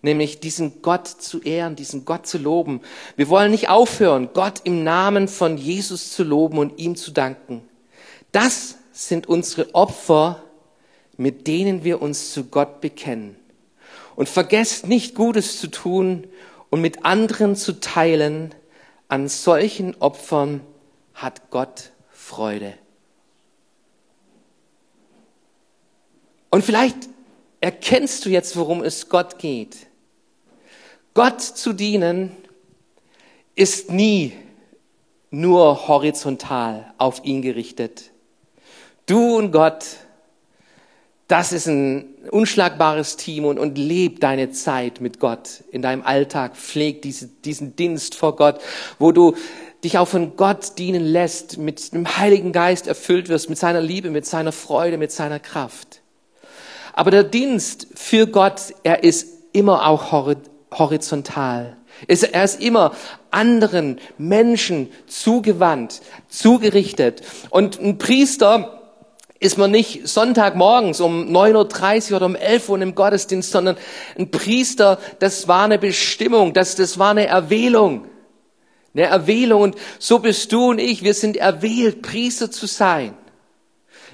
Nämlich 0.00 0.40
diesen 0.40 0.82
Gott 0.82 1.06
zu 1.06 1.42
ehren, 1.42 1.76
diesen 1.76 2.04
Gott 2.04 2.26
zu 2.26 2.38
loben. 2.38 2.80
Wir 3.16 3.28
wollen 3.28 3.50
nicht 3.50 3.68
aufhören, 3.68 4.30
Gott 4.32 4.62
im 4.64 4.82
Namen 4.82 5.28
von 5.28 5.58
Jesus 5.58 6.12
zu 6.12 6.24
loben 6.24 6.58
und 6.58 6.78
ihm 6.78 6.96
zu 6.96 7.12
danken. 7.12 7.62
Das 8.32 8.78
sind 8.92 9.28
unsere 9.28 9.74
Opfer, 9.74 10.42
mit 11.16 11.46
denen 11.46 11.84
wir 11.84 12.00
uns 12.00 12.32
zu 12.32 12.44
Gott 12.44 12.80
bekennen. 12.80 13.36
Und 14.16 14.28
vergesst 14.28 14.88
nicht 14.88 15.14
Gutes 15.14 15.60
zu 15.60 15.68
tun 15.68 16.26
und 16.70 16.80
mit 16.80 17.04
anderen 17.04 17.54
zu 17.54 17.80
teilen. 17.80 18.54
An 19.08 19.28
solchen 19.28 19.94
Opfern 20.00 20.62
hat 21.14 21.50
Gott 21.50 21.90
Freude. 22.10 22.74
Und 26.52 26.62
vielleicht 26.62 27.08
erkennst 27.62 28.26
du 28.26 28.28
jetzt, 28.28 28.58
worum 28.58 28.84
es 28.84 29.08
Gott 29.08 29.38
geht. 29.38 29.86
Gott 31.14 31.40
zu 31.40 31.72
dienen 31.72 32.36
ist 33.54 33.90
nie 33.90 34.34
nur 35.30 35.88
horizontal 35.88 36.92
auf 36.98 37.24
ihn 37.24 37.40
gerichtet. 37.40 38.10
Du 39.06 39.38
und 39.38 39.50
Gott, 39.50 39.82
das 41.26 41.52
ist 41.52 41.68
ein 41.68 42.04
unschlagbares 42.30 43.16
Team 43.16 43.46
und, 43.46 43.58
und 43.58 43.78
leb 43.78 44.20
deine 44.20 44.50
Zeit 44.50 45.00
mit 45.00 45.20
Gott 45.20 45.64
in 45.70 45.80
deinem 45.80 46.02
Alltag. 46.02 46.54
Pfleg 46.58 47.00
diese, 47.00 47.28
diesen 47.28 47.76
Dienst 47.76 48.14
vor 48.14 48.36
Gott, 48.36 48.60
wo 48.98 49.10
du 49.10 49.34
dich 49.82 49.96
auch 49.96 50.08
von 50.08 50.36
Gott 50.36 50.76
dienen 50.76 51.02
lässt, 51.02 51.56
mit 51.56 51.94
dem 51.94 52.18
Heiligen 52.18 52.52
Geist 52.52 52.88
erfüllt 52.88 53.30
wirst, 53.30 53.48
mit 53.48 53.58
seiner 53.58 53.80
Liebe, 53.80 54.10
mit 54.10 54.26
seiner 54.26 54.52
Freude, 54.52 54.98
mit 54.98 55.12
seiner 55.12 55.40
Kraft. 55.40 56.01
Aber 56.92 57.10
der 57.10 57.24
Dienst 57.24 57.86
für 57.94 58.26
Gott, 58.26 58.74
er 58.82 59.02
ist 59.04 59.26
immer 59.52 59.86
auch 59.86 60.12
horizontal. 60.72 61.76
Er 62.06 62.44
ist 62.44 62.60
immer 62.60 62.92
anderen 63.30 64.00
Menschen 64.18 64.90
zugewandt, 65.06 66.00
zugerichtet. 66.28 67.22
Und 67.50 67.80
ein 67.80 67.98
Priester 67.98 68.82
ist 69.38 69.58
man 69.58 69.70
nicht 69.70 70.06
Sonntagmorgens 70.06 71.00
um 71.00 71.28
9.30 71.28 72.10
Uhr 72.10 72.16
oder 72.16 72.26
um 72.26 72.36
11 72.36 72.68
Uhr 72.68 72.80
im 72.80 72.94
Gottesdienst, 72.94 73.50
sondern 73.50 73.76
ein 74.16 74.30
Priester, 74.30 74.98
das 75.18 75.48
war 75.48 75.64
eine 75.64 75.78
Bestimmung, 75.78 76.52
das, 76.52 76.76
das 76.76 76.98
war 76.98 77.10
eine 77.10 77.26
Erwählung. 77.26 78.06
Eine 78.94 79.06
Erwählung. 79.06 79.62
Und 79.62 79.76
so 79.98 80.18
bist 80.18 80.52
du 80.52 80.70
und 80.70 80.78
ich, 80.78 81.02
wir 81.02 81.14
sind 81.14 81.36
erwählt, 81.36 82.02
Priester 82.02 82.50
zu 82.50 82.66
sein. 82.66 83.14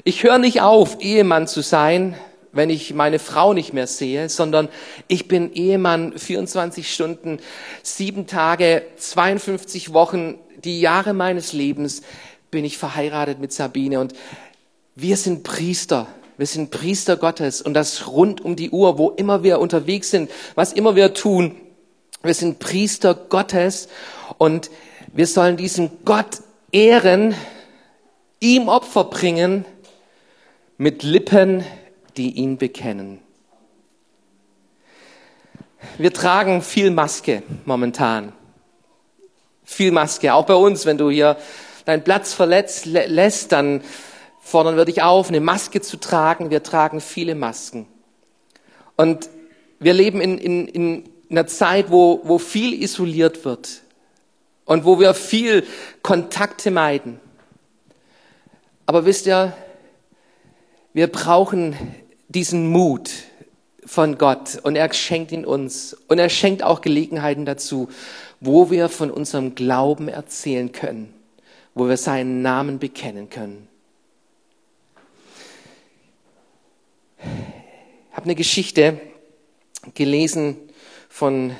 Ich 0.04 0.22
höre 0.22 0.38
nicht 0.38 0.62
auf, 0.62 1.00
Ehemann 1.00 1.46
zu 1.46 1.60
sein, 1.60 2.16
wenn 2.58 2.70
ich 2.70 2.92
meine 2.92 3.20
Frau 3.20 3.54
nicht 3.54 3.72
mehr 3.72 3.86
sehe, 3.86 4.28
sondern 4.28 4.68
ich 5.06 5.28
bin 5.28 5.52
Ehemann 5.52 6.18
24 6.18 6.92
Stunden, 6.92 7.38
sieben 7.84 8.26
Tage, 8.26 8.82
52 8.96 9.92
Wochen, 9.92 10.34
die 10.64 10.80
Jahre 10.80 11.14
meines 11.14 11.52
Lebens 11.52 12.02
bin 12.50 12.64
ich 12.64 12.76
verheiratet 12.76 13.38
mit 13.38 13.52
Sabine 13.52 14.00
und 14.00 14.12
wir 14.96 15.16
sind 15.16 15.44
Priester. 15.44 16.08
Wir 16.36 16.46
sind 16.46 16.72
Priester 16.72 17.16
Gottes 17.16 17.62
und 17.62 17.74
das 17.74 18.08
rund 18.08 18.40
um 18.40 18.56
die 18.56 18.70
Uhr, 18.70 18.98
wo 18.98 19.10
immer 19.10 19.44
wir 19.44 19.60
unterwegs 19.60 20.10
sind, 20.10 20.28
was 20.56 20.72
immer 20.72 20.96
wir 20.96 21.14
tun. 21.14 21.54
Wir 22.24 22.34
sind 22.34 22.58
Priester 22.58 23.14
Gottes 23.14 23.88
und 24.38 24.70
wir 25.12 25.28
sollen 25.28 25.56
diesen 25.56 25.90
Gott 26.04 26.40
ehren, 26.72 27.36
ihm 28.40 28.68
Opfer 28.68 29.04
bringen 29.04 29.64
mit 30.76 31.04
Lippen, 31.04 31.64
die 32.18 32.32
ihn 32.32 32.58
bekennen. 32.58 33.20
Wir 35.96 36.12
tragen 36.12 36.60
viel 36.60 36.90
Maske 36.90 37.44
momentan. 37.64 38.32
Viel 39.64 39.92
Maske. 39.92 40.34
Auch 40.34 40.44
bei 40.44 40.54
uns, 40.54 40.84
wenn 40.84 40.98
du 40.98 41.08
hier 41.10 41.36
deinen 41.84 42.02
Platz 42.02 42.34
verletzt 42.34 42.86
lässt, 42.86 43.52
dann 43.52 43.82
fordern 44.40 44.76
wir 44.76 44.84
dich 44.84 45.02
auf, 45.02 45.28
eine 45.28 45.40
Maske 45.40 45.80
zu 45.80 45.96
tragen. 45.96 46.50
Wir 46.50 46.64
tragen 46.64 47.00
viele 47.00 47.36
Masken. 47.36 47.86
Und 48.96 49.30
wir 49.78 49.94
leben 49.94 50.20
in, 50.20 50.38
in, 50.38 50.66
in 50.66 51.10
einer 51.30 51.46
Zeit, 51.46 51.90
wo, 51.90 52.20
wo 52.24 52.38
viel 52.38 52.82
isoliert 52.82 53.44
wird 53.44 53.82
und 54.64 54.84
wo 54.84 54.98
wir 54.98 55.14
viel 55.14 55.64
Kontakte 56.02 56.72
meiden. 56.72 57.20
Aber 58.86 59.04
wisst 59.04 59.26
ihr, 59.26 59.52
Wir 60.98 61.06
brauchen 61.06 61.76
diesen 62.28 62.68
Mut 62.70 63.10
von 63.84 64.18
Gott 64.18 64.58
und 64.62 64.76
er 64.76 64.92
schenkt 64.92 65.32
ihn 65.32 65.44
uns 65.44 65.96
und 66.08 66.18
er 66.18 66.28
schenkt 66.28 66.62
auch 66.62 66.82
Gelegenheiten 66.82 67.46
dazu, 67.46 67.88
wo 68.40 68.70
wir 68.70 68.88
von 68.88 69.10
unserem 69.10 69.54
Glauben 69.54 70.08
erzählen 70.08 70.70
können, 70.72 71.12
wo 71.74 71.88
wir 71.88 71.96
seinen 71.96 72.42
Namen 72.42 72.78
bekennen 72.78 73.30
können. 73.30 73.66
Ich 77.18 78.16
habe 78.16 78.24
eine 78.24 78.34
Geschichte 78.34 79.00
gelesen 79.94 80.56
von 81.08 81.56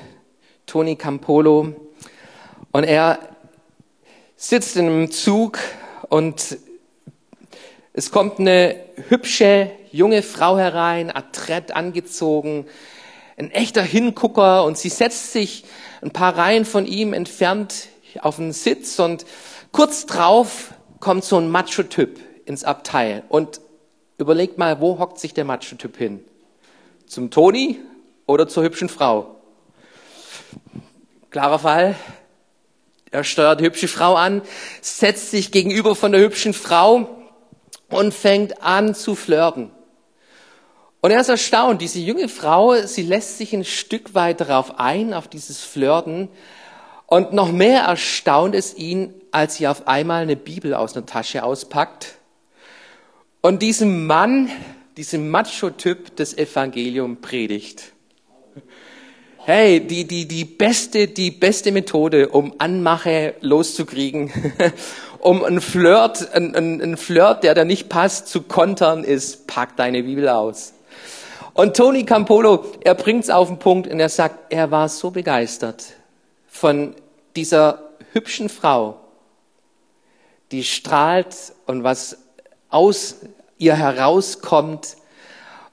Tony 0.65 0.95
Campolo 0.95 1.73
und 2.71 2.83
er 2.83 3.19
sitzt 4.35 4.77
in 4.77 4.85
einem 4.85 5.11
Zug 5.11 5.57
und 6.09 6.57
es 7.99 8.11
kommt 8.11 8.39
eine 8.39 8.77
hübsche 9.09 9.71
junge 9.91 10.23
Frau 10.23 10.57
herein, 10.57 11.11
adrett 11.11 11.75
angezogen, 11.75 12.65
ein 13.35 13.51
echter 13.51 13.81
Hingucker 13.81 14.63
und 14.63 14.77
sie 14.77 14.87
setzt 14.87 15.33
sich 15.33 15.65
ein 16.01 16.11
paar 16.11 16.37
Reihen 16.37 16.63
von 16.63 16.85
ihm 16.85 17.11
entfernt 17.11 17.89
auf 18.21 18.39
einen 18.39 18.53
Sitz 18.53 18.99
und 18.99 19.25
kurz 19.73 20.05
drauf 20.05 20.73
kommt 21.01 21.25
so 21.25 21.35
ein 21.35 21.49
Macho-Typ 21.49 22.21
ins 22.45 22.63
Abteil 22.63 23.23
und 23.27 23.59
überlegt 24.17 24.57
mal, 24.57 24.79
wo 24.79 24.97
hockt 24.97 25.19
sich 25.19 25.33
der 25.33 25.43
Macho-Typ 25.43 25.97
hin? 25.97 26.23
Zum 27.05 27.31
Toni 27.31 27.79
oder 28.27 28.47
zur 28.47 28.63
hübschen 28.63 28.87
Frau? 28.87 29.35
Klarer 31.31 31.59
Fall. 31.59 31.95
Er 33.11 33.25
steuert 33.25 33.59
die 33.59 33.65
hübsche 33.65 33.89
Frau 33.89 34.15
an, 34.15 34.41
setzt 34.79 35.31
sich 35.31 35.51
gegenüber 35.51 35.97
von 35.97 36.13
der 36.13 36.21
hübschen 36.21 36.53
Frau 36.53 37.18
und 37.89 38.13
fängt 38.13 38.61
an 38.61 38.95
zu 38.95 39.15
flirten. 39.15 39.71
Und 41.01 41.11
er 41.11 41.21
ist 41.21 41.29
erstaunt, 41.29 41.81
diese 41.81 41.99
junge 41.99 42.27
Frau, 42.27 42.75
sie 42.81 43.03
lässt 43.03 43.37
sich 43.37 43.53
ein 43.53 43.63
Stück 43.63 44.13
weit 44.15 44.41
darauf 44.41 44.79
ein, 44.79 45.13
auf 45.13 45.27
dieses 45.27 45.61
Flirten. 45.61 46.27
Und 47.07 47.33
noch 47.33 47.51
mehr 47.51 47.83
erstaunt 47.83 48.53
es 48.53 48.75
ihn, 48.75 49.13
als 49.31 49.55
sie 49.55 49.67
auf 49.67 49.87
einmal 49.87 50.23
eine 50.23 50.35
Bibel 50.35 50.73
aus 50.73 50.95
einer 50.95 51.05
Tasche 51.05 51.43
auspackt 51.43 52.19
und 53.41 53.61
diesem 53.61 54.05
Mann, 54.05 54.49
diesem 54.97 55.29
Macho-Typ 55.29 56.15
das 56.17 56.37
Evangelium 56.37 57.21
predigt. 57.21 57.93
Hey, 59.45 59.79
die, 59.79 60.05
die, 60.05 60.27
die 60.27 60.43
beste, 60.43 61.07
die 61.07 61.31
beste 61.31 61.71
Methode, 61.71 62.29
um 62.29 62.53
Anmache 62.57 63.35
loszukriegen, 63.39 64.31
um 65.19 65.43
ein 65.43 65.61
Flirt, 65.61 66.33
ein, 66.33 66.55
ein, 66.55 66.81
ein 66.81 66.97
Flirt, 66.97 67.43
der 67.43 67.53
da 67.53 67.65
nicht 67.65 67.89
passt, 67.89 68.27
zu 68.27 68.41
kontern, 68.41 69.03
ist, 69.03 69.47
pack 69.47 69.75
deine 69.75 70.03
Bibel 70.03 70.29
aus. 70.29 70.73
Und 71.53 71.75
Tony 71.75 72.05
Campolo, 72.05 72.65
er 72.81 72.95
bringt's 72.95 73.29
auf 73.29 73.49
den 73.49 73.59
Punkt 73.59 73.87
und 73.87 73.99
er 73.99 74.09
sagt, 74.09 74.53
er 74.53 74.71
war 74.71 74.87
so 74.87 75.11
begeistert 75.11 75.83
von 76.47 76.95
dieser 77.35 77.89
hübschen 78.13 78.49
Frau, 78.49 78.99
die 80.51 80.63
strahlt 80.63 81.35
und 81.65 81.83
was 81.83 82.17
aus 82.69 83.17
ihr 83.57 83.75
herauskommt 83.75 84.95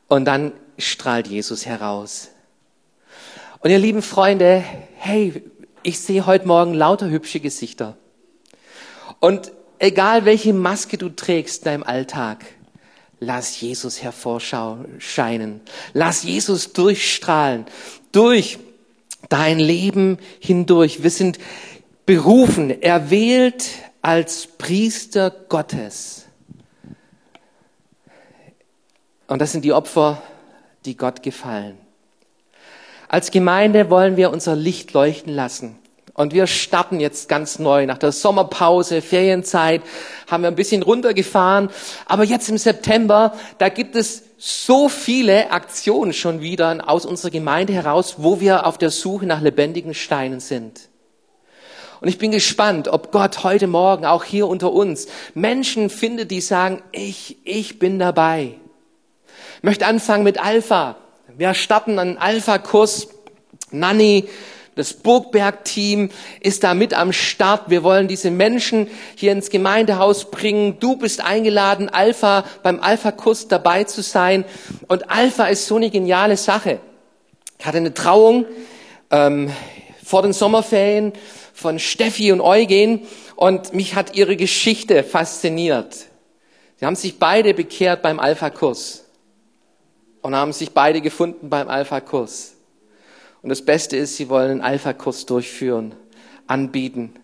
und 0.09 0.24
dann 0.24 0.52
strahlt 0.78 1.28
Jesus 1.28 1.66
heraus. 1.66 2.30
Und 3.61 3.70
ihr 3.70 3.78
lieben 3.78 4.02
Freunde, 4.02 4.62
hey, 4.96 5.42
ich 5.82 6.00
sehe 6.00 6.26
heute 6.26 6.46
Morgen 6.46 6.74
lauter 6.74 7.09
hübsche 7.09 7.40
Gesichter. 7.40 7.96
Und 9.20 9.52
egal 9.79 10.24
welche 10.24 10.52
Maske 10.52 10.98
du 10.98 11.09
trägst 11.09 11.59
in 11.59 11.64
deinem 11.64 11.83
Alltag, 11.83 12.44
Lass 13.18 13.61
Jesus 13.61 14.02
hervorscheinen. 14.02 15.62
Lass 15.94 16.22
Jesus 16.22 16.72
durchstrahlen. 16.74 17.64
Durch 18.12 18.59
dein 19.29 19.59
Leben 19.59 20.18
hindurch. 20.38 21.02
Wir 21.02 21.11
sind 21.11 21.38
berufen, 22.05 22.83
erwählt 22.83 23.64
als 24.02 24.46
Priester 24.46 25.31
Gottes. 25.31 26.26
Und 29.26 29.40
das 29.40 29.52
sind 29.52 29.64
die 29.64 29.72
Opfer, 29.72 30.22
die 30.85 30.96
Gott 30.96 31.22
gefallen. 31.22 31.79
Als 33.09 33.31
Gemeinde 33.31 33.88
wollen 33.88 34.16
wir 34.16 34.31
unser 34.31 34.55
Licht 34.55 34.92
leuchten 34.92 35.33
lassen. 35.33 35.79
Und 36.16 36.33
wir 36.33 36.46
starten 36.46 36.98
jetzt 36.98 37.29
ganz 37.29 37.59
neu. 37.59 37.85
Nach 37.85 37.98
der 37.98 38.11
Sommerpause, 38.11 39.02
Ferienzeit, 39.02 39.83
haben 40.26 40.42
wir 40.42 40.48
ein 40.48 40.57
bisschen 40.57 40.83
runtergefahren. 40.83 41.68
Aber 42.07 42.24
jetzt 42.24 42.48
im 42.48 42.57
September, 42.57 43.35
da 43.59 43.68
gibt 43.68 43.96
es 43.96 44.22
so 44.38 44.88
viele 44.88 45.50
Aktionen 45.50 46.14
schon 46.14 46.40
wieder 46.40 46.88
aus 46.88 47.05
unserer 47.05 47.31
Gemeinde 47.31 47.74
heraus, 47.74 48.14
wo 48.16 48.40
wir 48.40 48.66
auf 48.66 48.79
der 48.79 48.90
Suche 48.90 49.26
nach 49.26 49.42
lebendigen 49.42 49.92
Steinen 49.92 50.40
sind. 50.40 50.88
Und 52.00 52.09
ich 52.09 52.16
bin 52.16 52.31
gespannt, 52.31 52.88
ob 52.88 53.12
Gott 53.12 53.44
heute 53.44 53.66
Morgen 53.66 54.07
auch 54.07 54.24
hier 54.24 54.48
unter 54.48 54.72
uns 54.72 55.09
Menschen 55.35 55.90
findet, 55.90 56.31
die 56.31 56.40
sagen, 56.40 56.83
ich, 56.92 57.37
ich 57.44 57.79
bin 57.79 57.98
dabei. 57.98 58.55
Ich 59.59 59.62
möchte 59.62 59.85
anfangen 59.85 60.24
mit 60.24 60.42
Alpha. 60.42 60.96
Wir 61.37 61.52
starten 61.52 61.98
einen 61.98 62.16
Alpha-Kurs. 62.16 63.09
Nanny 63.70 64.29
das 64.76 64.92
Burgberg-Team 64.92 66.10
ist 66.40 66.62
da 66.62 66.74
mit 66.74 66.92
am 66.92 67.10
Start. 67.14 67.70
Wir 67.70 67.82
wollen 67.82 68.08
diese 68.08 68.30
Menschen 68.30 68.88
hier 69.14 69.32
ins 69.32 69.48
Gemeindehaus 69.48 70.30
bringen. 70.30 70.78
Du 70.78 70.96
bist 70.96 71.22
eingeladen, 71.22 71.88
Alpha 71.88 72.44
beim 72.62 72.80
Alpha-Kurs 72.80 73.48
dabei 73.48 73.84
zu 73.84 74.02
sein. 74.02 74.44
Und 74.86 75.10
Alpha 75.10 75.46
ist 75.46 75.66
so 75.66 75.76
eine 75.76 75.88
geniale 75.88 76.36
Sache. 76.36 76.78
Ich 77.58 77.64
hatte 77.64 77.78
eine 77.78 77.94
Trauung 77.94 78.44
ähm, 79.10 79.50
vor 80.04 80.20
den 80.20 80.34
Sommerferien 80.34 81.14
von 81.54 81.78
Steffi 81.78 82.30
und 82.30 82.42
Eugen 82.42 83.06
und 83.34 83.72
mich 83.72 83.94
hat 83.94 84.14
ihre 84.14 84.36
Geschichte 84.36 85.02
fasziniert. 85.04 85.96
Sie 86.76 86.84
haben 86.84 86.96
sich 86.96 87.18
beide 87.18 87.54
bekehrt 87.54 88.02
beim 88.02 88.20
Alpha-Kurs 88.20 89.06
und 90.20 90.36
haben 90.36 90.52
sich 90.52 90.72
beide 90.72 91.00
gefunden 91.00 91.48
beim 91.48 91.66
Alpha-Kurs. 91.70 92.56
Und 93.46 93.50
das 93.50 93.62
Beste 93.62 93.96
ist, 93.96 94.16
sie 94.16 94.28
wollen 94.28 94.50
einen 94.50 94.61
Alpha-Kurs 94.61 95.24
durchführen, 95.24 95.94
anbieten. 96.48 97.14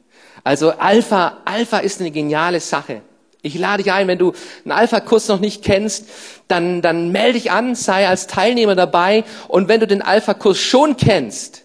Also 0.45 0.71
Alpha, 0.71 1.39
Alpha 1.45 1.79
ist 1.79 1.99
eine 1.99 2.13
geniale 2.13 2.61
Sache. 2.61 3.03
Ich 3.43 3.59
lade 3.59 3.83
dich 3.83 3.93
ein, 3.93 4.07
wenn 4.07 4.19
du 4.19 4.33
einen 4.65 4.71
Alpha-Kurs 4.71 5.27
noch 5.27 5.41
nicht 5.41 5.65
kennst, 5.65 6.09
dann, 6.47 6.81
dann 6.81 7.11
melde 7.11 7.41
dich 7.41 7.51
an, 7.51 7.75
sei 7.75 8.07
als 8.07 8.29
Teilnehmer 8.29 8.77
dabei. 8.77 9.25
Und 9.49 9.67
wenn 9.67 9.81
du 9.81 9.89
den 9.89 10.01
Alpha-Kurs 10.01 10.61
schon 10.61 10.97
kennst, 10.97 11.65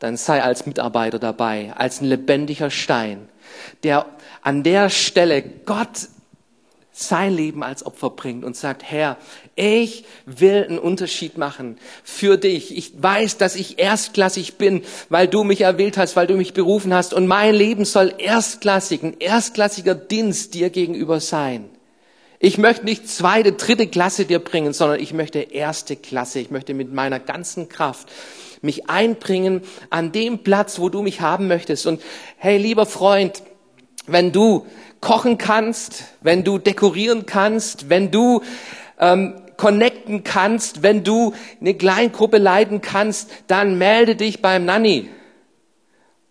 dann 0.00 0.18
sei 0.18 0.42
als 0.42 0.66
Mitarbeiter 0.66 1.18
dabei, 1.18 1.72
als 1.74 2.02
ein 2.02 2.08
lebendiger 2.08 2.68
Stein, 2.68 3.30
der 3.84 4.04
an 4.42 4.64
der 4.64 4.90
Stelle 4.90 5.42
Gott 5.42 6.08
sein 6.98 7.32
Leben 7.34 7.62
als 7.62 7.86
Opfer 7.86 8.10
bringt 8.10 8.44
und 8.44 8.56
sagt, 8.56 8.82
Herr, 8.82 9.16
ich 9.54 10.04
will 10.26 10.66
einen 10.68 10.78
Unterschied 10.78 11.38
machen 11.38 11.78
für 12.02 12.36
dich. 12.36 12.76
Ich 12.76 13.00
weiß, 13.00 13.36
dass 13.38 13.54
ich 13.54 13.78
erstklassig 13.78 14.56
bin, 14.56 14.82
weil 15.08 15.28
du 15.28 15.44
mich 15.44 15.60
erwählt 15.60 15.96
hast, 15.96 16.16
weil 16.16 16.26
du 16.26 16.34
mich 16.34 16.54
berufen 16.54 16.92
hast 16.92 17.14
und 17.14 17.26
mein 17.26 17.54
Leben 17.54 17.84
soll 17.84 18.14
erstklassig, 18.18 19.02
ein 19.02 19.16
erstklassiger 19.20 19.94
Dienst 19.94 20.54
dir 20.54 20.70
gegenüber 20.70 21.20
sein. 21.20 21.68
Ich 22.40 22.58
möchte 22.58 22.84
nicht 22.84 23.08
zweite, 23.08 23.52
dritte 23.52 23.86
Klasse 23.88 24.24
dir 24.24 24.38
bringen, 24.38 24.72
sondern 24.72 25.00
ich 25.00 25.12
möchte 25.12 25.38
erste 25.38 25.96
Klasse. 25.96 26.38
Ich 26.38 26.50
möchte 26.50 26.72
mit 26.72 26.92
meiner 26.92 27.18
ganzen 27.18 27.68
Kraft 27.68 28.08
mich 28.62 28.88
einbringen 28.88 29.62
an 29.90 30.12
dem 30.12 30.42
Platz, 30.44 30.78
wo 30.78 30.88
du 30.88 31.02
mich 31.02 31.20
haben 31.20 31.48
möchtest. 31.48 31.86
Und 31.86 32.00
hey, 32.36 32.58
lieber 32.58 32.86
Freund, 32.86 33.42
wenn 34.08 34.32
du 34.32 34.66
kochen 35.00 35.38
kannst, 35.38 36.04
wenn 36.20 36.44
du 36.44 36.58
dekorieren 36.58 37.26
kannst, 37.26 37.88
wenn 37.88 38.10
du 38.10 38.42
ähm, 38.98 39.34
connecten 39.56 40.24
kannst, 40.24 40.82
wenn 40.82 41.04
du 41.04 41.34
eine 41.60 41.74
Kleingruppe 41.74 42.38
leiten 42.38 42.80
kannst, 42.80 43.30
dann 43.46 43.78
melde 43.78 44.16
dich 44.16 44.42
beim 44.42 44.64
Nanny 44.64 45.08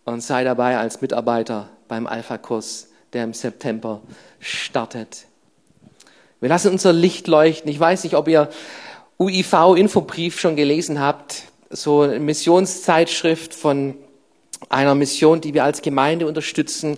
und 0.05 0.21
sei 0.21 0.43
dabei 0.43 0.77
als 0.77 1.01
Mitarbeiter 1.01 1.69
beim 1.87 2.07
Alpha-Kurs, 2.07 2.89
der 3.13 3.25
im 3.25 3.33
September 3.33 4.01
startet. 4.39 5.25
Wir 6.39 6.49
lassen 6.49 6.71
unser 6.71 6.93
Licht 6.93 7.27
leuchten. 7.27 7.69
Ich 7.69 7.79
weiß 7.79 8.03
nicht, 8.03 8.15
ob 8.15 8.27
ihr 8.27 8.49
UIV-Infobrief 9.19 10.39
schon 10.39 10.55
gelesen 10.55 10.99
habt, 10.99 11.43
so 11.69 12.01
eine 12.01 12.19
Missionszeitschrift 12.19 13.53
von 13.53 13.95
einer 14.69 14.95
Mission, 14.95 15.41
die 15.41 15.53
wir 15.53 15.63
als 15.63 15.81
Gemeinde 15.81 16.27
unterstützen. 16.27 16.97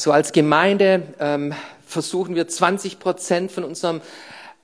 So 0.00 0.12
als 0.12 0.30
Gemeinde 0.30 1.02
ähm, 1.18 1.52
versuchen 1.84 2.36
wir 2.36 2.46
20 2.46 3.00
Prozent 3.00 3.50
von 3.50 3.64
unserem 3.64 4.00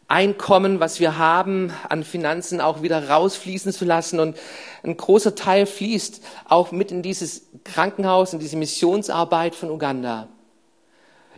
Einkommen, 0.06 0.78
was 0.78 1.00
wir 1.00 1.18
haben 1.18 1.72
an 1.88 2.04
Finanzen 2.04 2.60
auch 2.60 2.82
wieder 2.82 3.08
rausfließen 3.08 3.72
zu 3.72 3.84
lassen. 3.84 4.20
Und 4.20 4.36
ein 4.84 4.96
großer 4.96 5.34
Teil 5.34 5.66
fließt 5.66 6.22
auch 6.44 6.70
mit 6.70 6.92
in 6.92 7.02
dieses 7.02 7.48
Krankenhaus, 7.64 8.32
in 8.32 8.38
diese 8.38 8.56
Missionsarbeit 8.56 9.56
von 9.56 9.72
Uganda. 9.72 10.28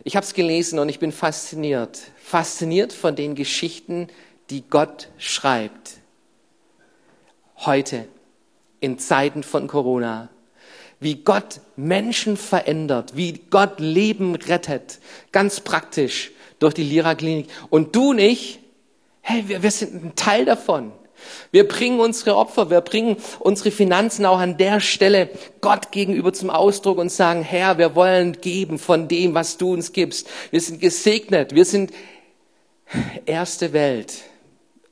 Ich 0.03 0.15
habe 0.15 0.27
es 0.27 0.35
gelesen 0.35 0.77
und 0.77 0.89
ich 0.89 0.99
bin 0.99 1.11
fasziniert. 1.11 1.97
Fasziniert 2.23 2.93
von 2.93 3.15
den 3.15 3.33
Geschichten, 3.33 4.09
die 4.51 4.61
Gott 4.69 5.09
schreibt. 5.17 5.93
Heute, 7.65 8.07
in 8.79 8.99
Zeiten 8.99 9.41
von 9.41 9.65
Corona. 9.65 10.29
Wie 10.99 11.15
Gott 11.15 11.61
Menschen 11.75 12.37
verändert, 12.37 13.15
wie 13.15 13.41
Gott 13.49 13.79
Leben 13.79 14.35
rettet. 14.35 14.99
Ganz 15.31 15.59
praktisch 15.59 16.31
durch 16.59 16.73
die 16.73 16.83
Lira-Klinik. 16.83 17.47
Und 17.69 17.95
du 17.95 18.13
nicht, 18.13 18.59
hey, 19.21 19.43
wir, 19.47 19.63
wir 19.63 19.71
sind 19.71 20.03
ein 20.03 20.15
Teil 20.15 20.45
davon. 20.45 20.91
Wir 21.51 21.67
bringen 21.67 21.99
unsere 21.99 22.35
Opfer, 22.35 22.69
wir 22.69 22.81
bringen 22.81 23.17
unsere 23.39 23.71
Finanzen 23.71 24.25
auch 24.25 24.37
an 24.39 24.57
der 24.57 24.79
Stelle 24.79 25.29
Gott 25.61 25.91
gegenüber 25.91 26.31
zum 26.33 26.49
Ausdruck 26.49 26.97
und 26.97 27.11
sagen, 27.11 27.41
Herr, 27.41 27.77
wir 27.77 27.95
wollen 27.95 28.33
geben 28.39 28.77
von 28.77 29.07
dem, 29.07 29.33
was 29.33 29.57
du 29.57 29.73
uns 29.73 29.93
gibst. 29.93 30.27
Wir 30.51 30.61
sind 30.61 30.79
gesegnet, 30.79 31.55
wir 31.55 31.65
sind 31.65 31.91
erste 33.25 33.73
Welt, 33.73 34.13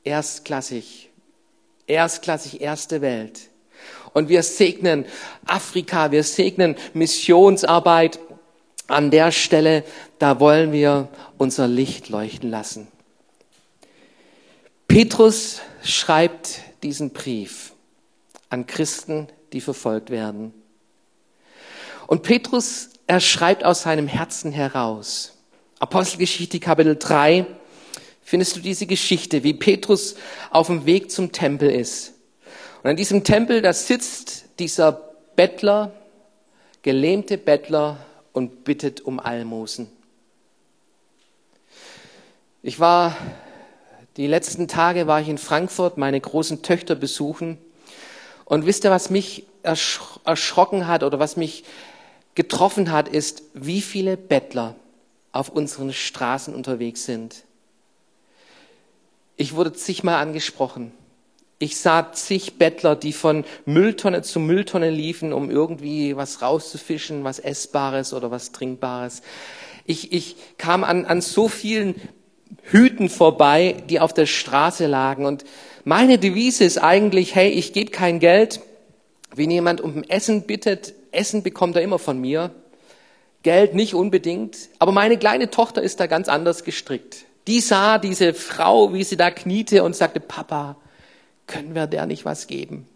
erstklassig, 0.04 1.10
erstklassig 1.86 2.60
erste 2.60 3.00
Welt. 3.00 3.50
Und 4.16 4.30
wir 4.30 4.42
segnen 4.42 5.04
Afrika, 5.44 6.10
wir 6.10 6.24
segnen 6.24 6.76
Missionsarbeit. 6.94 8.18
An 8.86 9.10
der 9.10 9.30
Stelle, 9.30 9.84
da 10.18 10.40
wollen 10.40 10.72
wir 10.72 11.08
unser 11.36 11.68
Licht 11.68 12.08
leuchten 12.08 12.48
lassen. 12.48 12.88
Petrus 14.88 15.60
schreibt 15.82 16.62
diesen 16.82 17.10
Brief 17.10 17.74
an 18.48 18.66
Christen, 18.66 19.28
die 19.52 19.60
verfolgt 19.60 20.08
werden. 20.08 20.54
Und 22.06 22.22
Petrus, 22.22 22.88
er 23.06 23.20
schreibt 23.20 23.64
aus 23.64 23.82
seinem 23.82 24.08
Herzen 24.08 24.50
heraus. 24.50 25.36
Apostelgeschichte 25.78 26.58
Kapitel 26.58 26.96
3 26.96 27.44
findest 28.22 28.56
du 28.56 28.60
diese 28.60 28.86
Geschichte, 28.86 29.42
wie 29.42 29.52
Petrus 29.52 30.14
auf 30.50 30.68
dem 30.68 30.86
Weg 30.86 31.10
zum 31.10 31.32
Tempel 31.32 31.68
ist. 31.68 32.14
Und 32.86 32.90
an 32.90 32.96
diesem 32.96 33.24
Tempel, 33.24 33.62
da 33.62 33.72
sitzt 33.72 34.44
dieser 34.60 34.92
Bettler, 35.34 35.90
gelähmte 36.82 37.36
Bettler 37.36 37.98
und 38.32 38.62
bittet 38.62 39.00
um 39.00 39.18
Almosen. 39.18 39.88
Ich 42.62 42.78
war 42.78 43.16
die 44.16 44.28
letzten 44.28 44.68
Tage 44.68 45.08
war 45.08 45.20
ich 45.20 45.28
in 45.28 45.36
Frankfurt, 45.36 45.98
meine 45.98 46.20
großen 46.20 46.62
Töchter 46.62 46.94
besuchen. 46.94 47.58
Und 48.44 48.66
wisst 48.66 48.84
ihr, 48.84 48.92
was 48.92 49.10
mich 49.10 49.46
ersch 49.64 49.98
erschrocken 50.24 50.86
hat 50.86 51.02
oder 51.02 51.18
was 51.18 51.36
mich 51.36 51.64
getroffen 52.36 52.92
hat, 52.92 53.08
ist, 53.08 53.42
wie 53.52 53.80
viele 53.80 54.16
Bettler 54.16 54.76
auf 55.32 55.48
unseren 55.48 55.92
Straßen 55.92 56.54
unterwegs 56.54 57.04
sind. 57.04 57.42
Ich 59.36 59.56
wurde 59.56 59.72
zigmal 59.72 60.22
angesprochen. 60.22 60.92
Ich 61.58 61.78
sah 61.78 62.12
zig 62.12 62.58
Bettler, 62.58 62.96
die 62.96 63.14
von 63.14 63.44
Mülltonne 63.64 64.20
zu 64.22 64.40
Mülltonne 64.40 64.90
liefen, 64.90 65.32
um 65.32 65.50
irgendwie 65.50 66.14
was 66.14 66.42
rauszufischen, 66.42 67.24
was 67.24 67.38
Essbares 67.38 68.12
oder 68.12 68.30
was 68.30 68.52
Trinkbares. 68.52 69.22
Ich, 69.86 70.12
ich 70.12 70.36
kam 70.58 70.84
an, 70.84 71.06
an 71.06 71.22
so 71.22 71.48
vielen 71.48 71.94
Hüten 72.62 73.08
vorbei, 73.08 73.76
die 73.88 74.00
auf 74.00 74.12
der 74.12 74.26
Straße 74.26 74.86
lagen. 74.86 75.24
Und 75.24 75.44
meine 75.84 76.18
Devise 76.18 76.64
ist 76.64 76.78
eigentlich, 76.78 77.34
hey, 77.34 77.48
ich 77.48 77.72
gebe 77.72 77.90
kein 77.90 78.18
Geld. 78.18 78.60
Wenn 79.34 79.50
jemand 79.50 79.80
um 79.80 80.02
Essen 80.04 80.42
bittet, 80.42 80.92
Essen 81.10 81.42
bekommt 81.42 81.76
er 81.76 81.82
immer 81.82 81.98
von 81.98 82.20
mir. 82.20 82.50
Geld 83.42 83.74
nicht 83.74 83.94
unbedingt. 83.94 84.56
Aber 84.78 84.92
meine 84.92 85.16
kleine 85.16 85.50
Tochter 85.50 85.82
ist 85.82 86.00
da 86.00 86.06
ganz 86.06 86.28
anders 86.28 86.64
gestrickt. 86.64 87.24
Die 87.46 87.60
sah 87.60 87.98
diese 87.98 88.34
Frau, 88.34 88.92
wie 88.92 89.04
sie 89.04 89.16
da 89.16 89.30
kniete 89.30 89.84
und 89.84 89.94
sagte, 89.96 90.20
Papa, 90.20 90.76
können 91.46 91.74
wir 91.74 91.86
der 91.86 92.06
nicht 92.06 92.24
was 92.24 92.46
geben? 92.46 92.88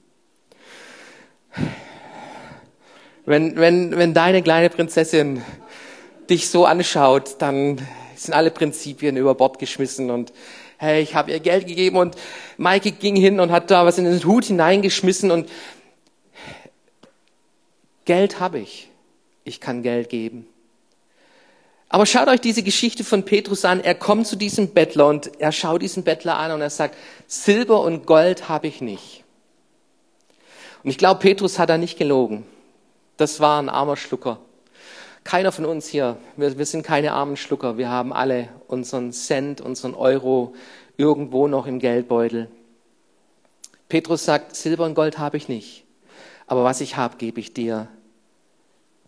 Wenn, 3.27 3.57
wenn, 3.57 3.97
wenn 3.97 4.15
deine 4.15 4.43
kleine 4.43 4.71
Prinzessin 4.71 5.43
dich 6.29 6.49
so 6.49 6.65
anschaut, 6.65 7.37
dann 7.39 7.81
sind 8.17 8.35
alle 8.35 8.51
Prinzipien 8.51 9.17
über 9.17 9.35
Bord 9.35 9.59
geschmissen 9.59 10.11
und 10.11 10.33
hey, 10.79 11.03
ich 11.03 11.15
habe 11.15 11.31
ihr 11.31 11.41
Geld 11.41 11.67
gegeben 11.67 11.97
und 11.97 12.17
Maike 12.57 12.93
ging 12.93 13.17
hin 13.17 13.41
und 13.41 13.51
hat 13.51 13.71
da 13.71 13.85
was 13.85 13.99
in 13.99 14.05
den 14.05 14.25
Hut 14.25 14.47
hineingeschmissen 14.47 15.31
und 15.31 15.49
Geld 18.05 18.41
habe 18.41 18.59
ich. 18.59 18.89
Ich 19.45 19.61
kann 19.61 19.83
Geld 19.83 20.09
geben. 20.09 20.47
Aber 21.93 22.07
schaut 22.07 22.29
euch 22.29 22.41
diese 22.41 22.63
Geschichte 22.63 23.03
von 23.03 23.25
Petrus 23.25 23.65
an. 23.65 23.81
Er 23.81 23.97
kommt 23.97 24.29
zu 24.29 24.37
diesem 24.37 24.69
Bettler 24.69 25.09
und 25.09 25.41
er 25.41 25.51
schaut 25.51 25.83
diesen 25.83 26.05
Bettler 26.05 26.39
an 26.39 26.53
und 26.53 26.61
er 26.61 26.71
sagt, 26.71 26.97
Silber 27.27 27.81
und 27.81 28.07
Gold 28.07 28.49
habe 28.49 28.69
ich 28.69 28.81
nicht. 28.81 29.25
Und 30.85 30.91
ich 30.91 30.99
glaube, 30.99 31.19
Petrus 31.19 31.59
hat 31.59 31.69
da 31.69 31.79
nicht 31.79 31.99
gelogen. 31.99 32.47
Das 33.17 33.41
war 33.41 33.61
ein 33.61 33.69
armer 33.69 33.97
Schlucker. 33.97 34.39
Keiner 35.25 35.51
von 35.51 35.67
uns 35.67 35.89
hier, 35.89 36.17
wir, 36.37 36.57
wir 36.57 36.65
sind 36.65 36.85
keine 36.85 37.13
armen 37.13 37.37
Schlucker, 37.37 37.77
wir 37.77 37.91
haben 37.91 38.13
alle 38.13 38.49
unseren 38.69 39.13
Cent, 39.13 39.61
unseren 39.61 39.95
Euro 39.95 40.55
irgendwo 40.97 41.49
noch 41.49 41.67
im 41.67 41.81
Geldbeutel. 41.81 42.49
Petrus 43.89 44.25
sagt, 44.25 44.55
Silber 44.55 44.87
und 44.87 44.95
Gold 44.95 45.19
habe 45.19 45.37
ich 45.37 45.49
nicht, 45.49 45.85
aber 46.47 46.65
was 46.65 46.81
ich 46.81 46.97
habe, 46.97 47.17
gebe 47.17 47.41
ich 47.41 47.53
dir. 47.53 47.89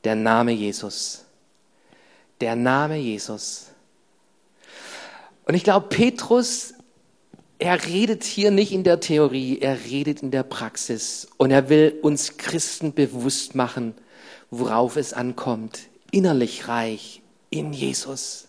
Der 0.04 0.16
Name 0.16 0.50
Jesus. 0.50 1.24
Der 2.42 2.56
Name 2.56 2.96
Jesus. 2.96 3.68
Und 5.44 5.54
ich 5.54 5.62
glaube, 5.62 5.86
Petrus, 5.88 6.74
er 7.60 7.86
redet 7.86 8.24
hier 8.24 8.50
nicht 8.50 8.72
in 8.72 8.82
der 8.82 8.98
Theorie, 8.98 9.60
er 9.60 9.84
redet 9.84 10.22
in 10.22 10.32
der 10.32 10.42
Praxis. 10.42 11.28
Und 11.36 11.52
er 11.52 11.68
will 11.68 11.96
uns 12.02 12.38
Christen 12.38 12.94
bewusst 12.94 13.54
machen, 13.54 13.94
worauf 14.50 14.96
es 14.96 15.12
ankommt 15.12 15.82
innerlich 16.10 16.66
reich 16.66 17.22
in 17.48 17.72
Jesus. 17.72 18.48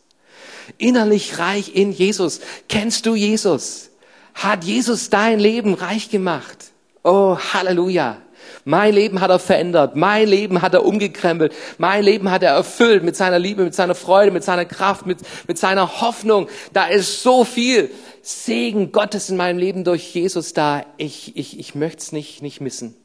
Innerlich 0.80 1.38
reich 1.38 1.76
in 1.76 1.92
Jesus. 1.92 2.42
Kennst 2.68 3.06
du 3.06 3.14
Jesus? 3.14 3.92
Hat 4.34 4.64
Jesus 4.64 5.12
dein 5.12 5.40
Leben 5.40 5.76
reich 5.76 6.10
gemacht? 6.10 6.72
Oh, 7.04 7.38
Halleluja. 7.38 8.23
Mein 8.66 8.94
Leben 8.94 9.20
hat 9.20 9.30
er 9.30 9.40
verändert. 9.40 9.96
Mein 9.96 10.28
Leben 10.28 10.62
hat 10.62 10.74
er 10.74 10.86
umgekrempelt. 10.86 11.54
Mein 11.78 12.04
Leben 12.04 12.32
hat 12.32 12.44
er 12.44 12.54
erfüllt 12.54 13.04
mit 13.04 13.16
seiner 13.16 13.40
Liebe, 13.40 13.64
mit 13.64 13.76
seiner 13.76 13.96
Freude, 13.96 14.32
mit 14.32 14.44
seiner 14.44 14.66
Kraft, 14.66 15.06
mit, 15.06 15.20
mit 15.48 15.58
seiner 15.58 16.02
Hoffnung. 16.02 16.48
Da 16.72 16.86
ist 16.86 17.24
so 17.24 17.44
viel 17.44 17.92
Segen 18.22 18.94
Gottes 18.94 19.30
in 19.30 19.36
meinem 19.36 19.58
Leben 19.58 19.84
durch 19.84 20.16
Jesus 20.16 20.54
da. 20.54 20.86
Ich, 20.98 21.36
ich, 21.36 21.60
ich 21.60 21.76
möchte 21.76 22.00
es 22.00 22.12
nicht, 22.14 22.42
nicht 22.42 22.62
missen. 22.62 22.96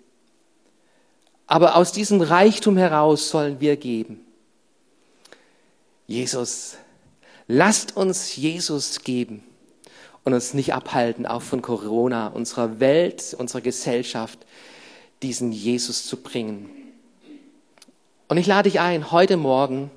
Aber 1.49 1.75
aus 1.77 1.93
diesem 1.93 2.21
Reichtum 2.21 2.77
heraus 2.77 3.31
sollen 3.31 3.61
wir 3.61 3.77
geben. 3.77 4.21
Jesus. 6.07 6.77
Lasst 7.49 7.97
uns 7.97 8.37
Jesus 8.37 9.01
geben 9.01 9.43
und 10.23 10.35
uns 10.35 10.53
nicht 10.53 10.75
abhalten, 10.75 11.27
auch 11.27 11.43
von 11.43 11.63
Corona, 11.63 12.29
unserer 12.29 12.79
Welt, 12.79 13.35
unserer 13.39 13.63
Gesellschaft, 13.63 14.39
diesen 15.23 15.53
Jesus 15.53 16.07
zu 16.07 16.19
bringen. 16.19 16.71
Und 18.29 18.37
ich 18.37 18.47
lade 18.47 18.69
dich 18.69 18.81
ein, 18.81 19.11
heute 19.11 19.37
Morgen 19.37 19.91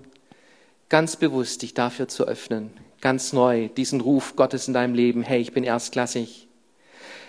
ganz 0.90 1.16
bewusst 1.16 1.62
dich 1.62 1.74
dafür 1.74 2.08
zu 2.08 2.26
öffnen, 2.26 2.72
ganz 3.00 3.32
neu, 3.32 3.70
diesen 3.70 4.02
Ruf 4.02 4.36
Gottes 4.36 4.68
in 4.68 4.74
deinem 4.74 4.94
Leben, 4.94 5.24
hey, 5.24 5.40
ich 5.40 5.54
bin 5.54 5.64
erstklassig. 5.64 6.48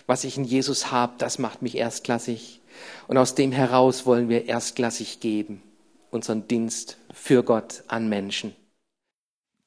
Was 0.07 0.24
ich 0.24 0.37
in 0.37 0.44
Jesus 0.44 0.90
habe, 0.90 1.12
das 1.18 1.38
macht 1.38 1.62
mich 1.62 1.76
erstklassig. 1.76 2.61
Und 3.07 3.18
aus 3.18 3.35
dem 3.37 3.52
heraus 3.52 4.05
wollen 4.05 4.28
wir 4.28 4.46
erstklassig 4.46 5.20
geben, 5.20 5.62
unseren 6.11 6.48
Dienst 6.48 6.96
für 7.12 7.44
Gott 7.44 7.85
an 7.87 8.09
Menschen. 8.09 8.55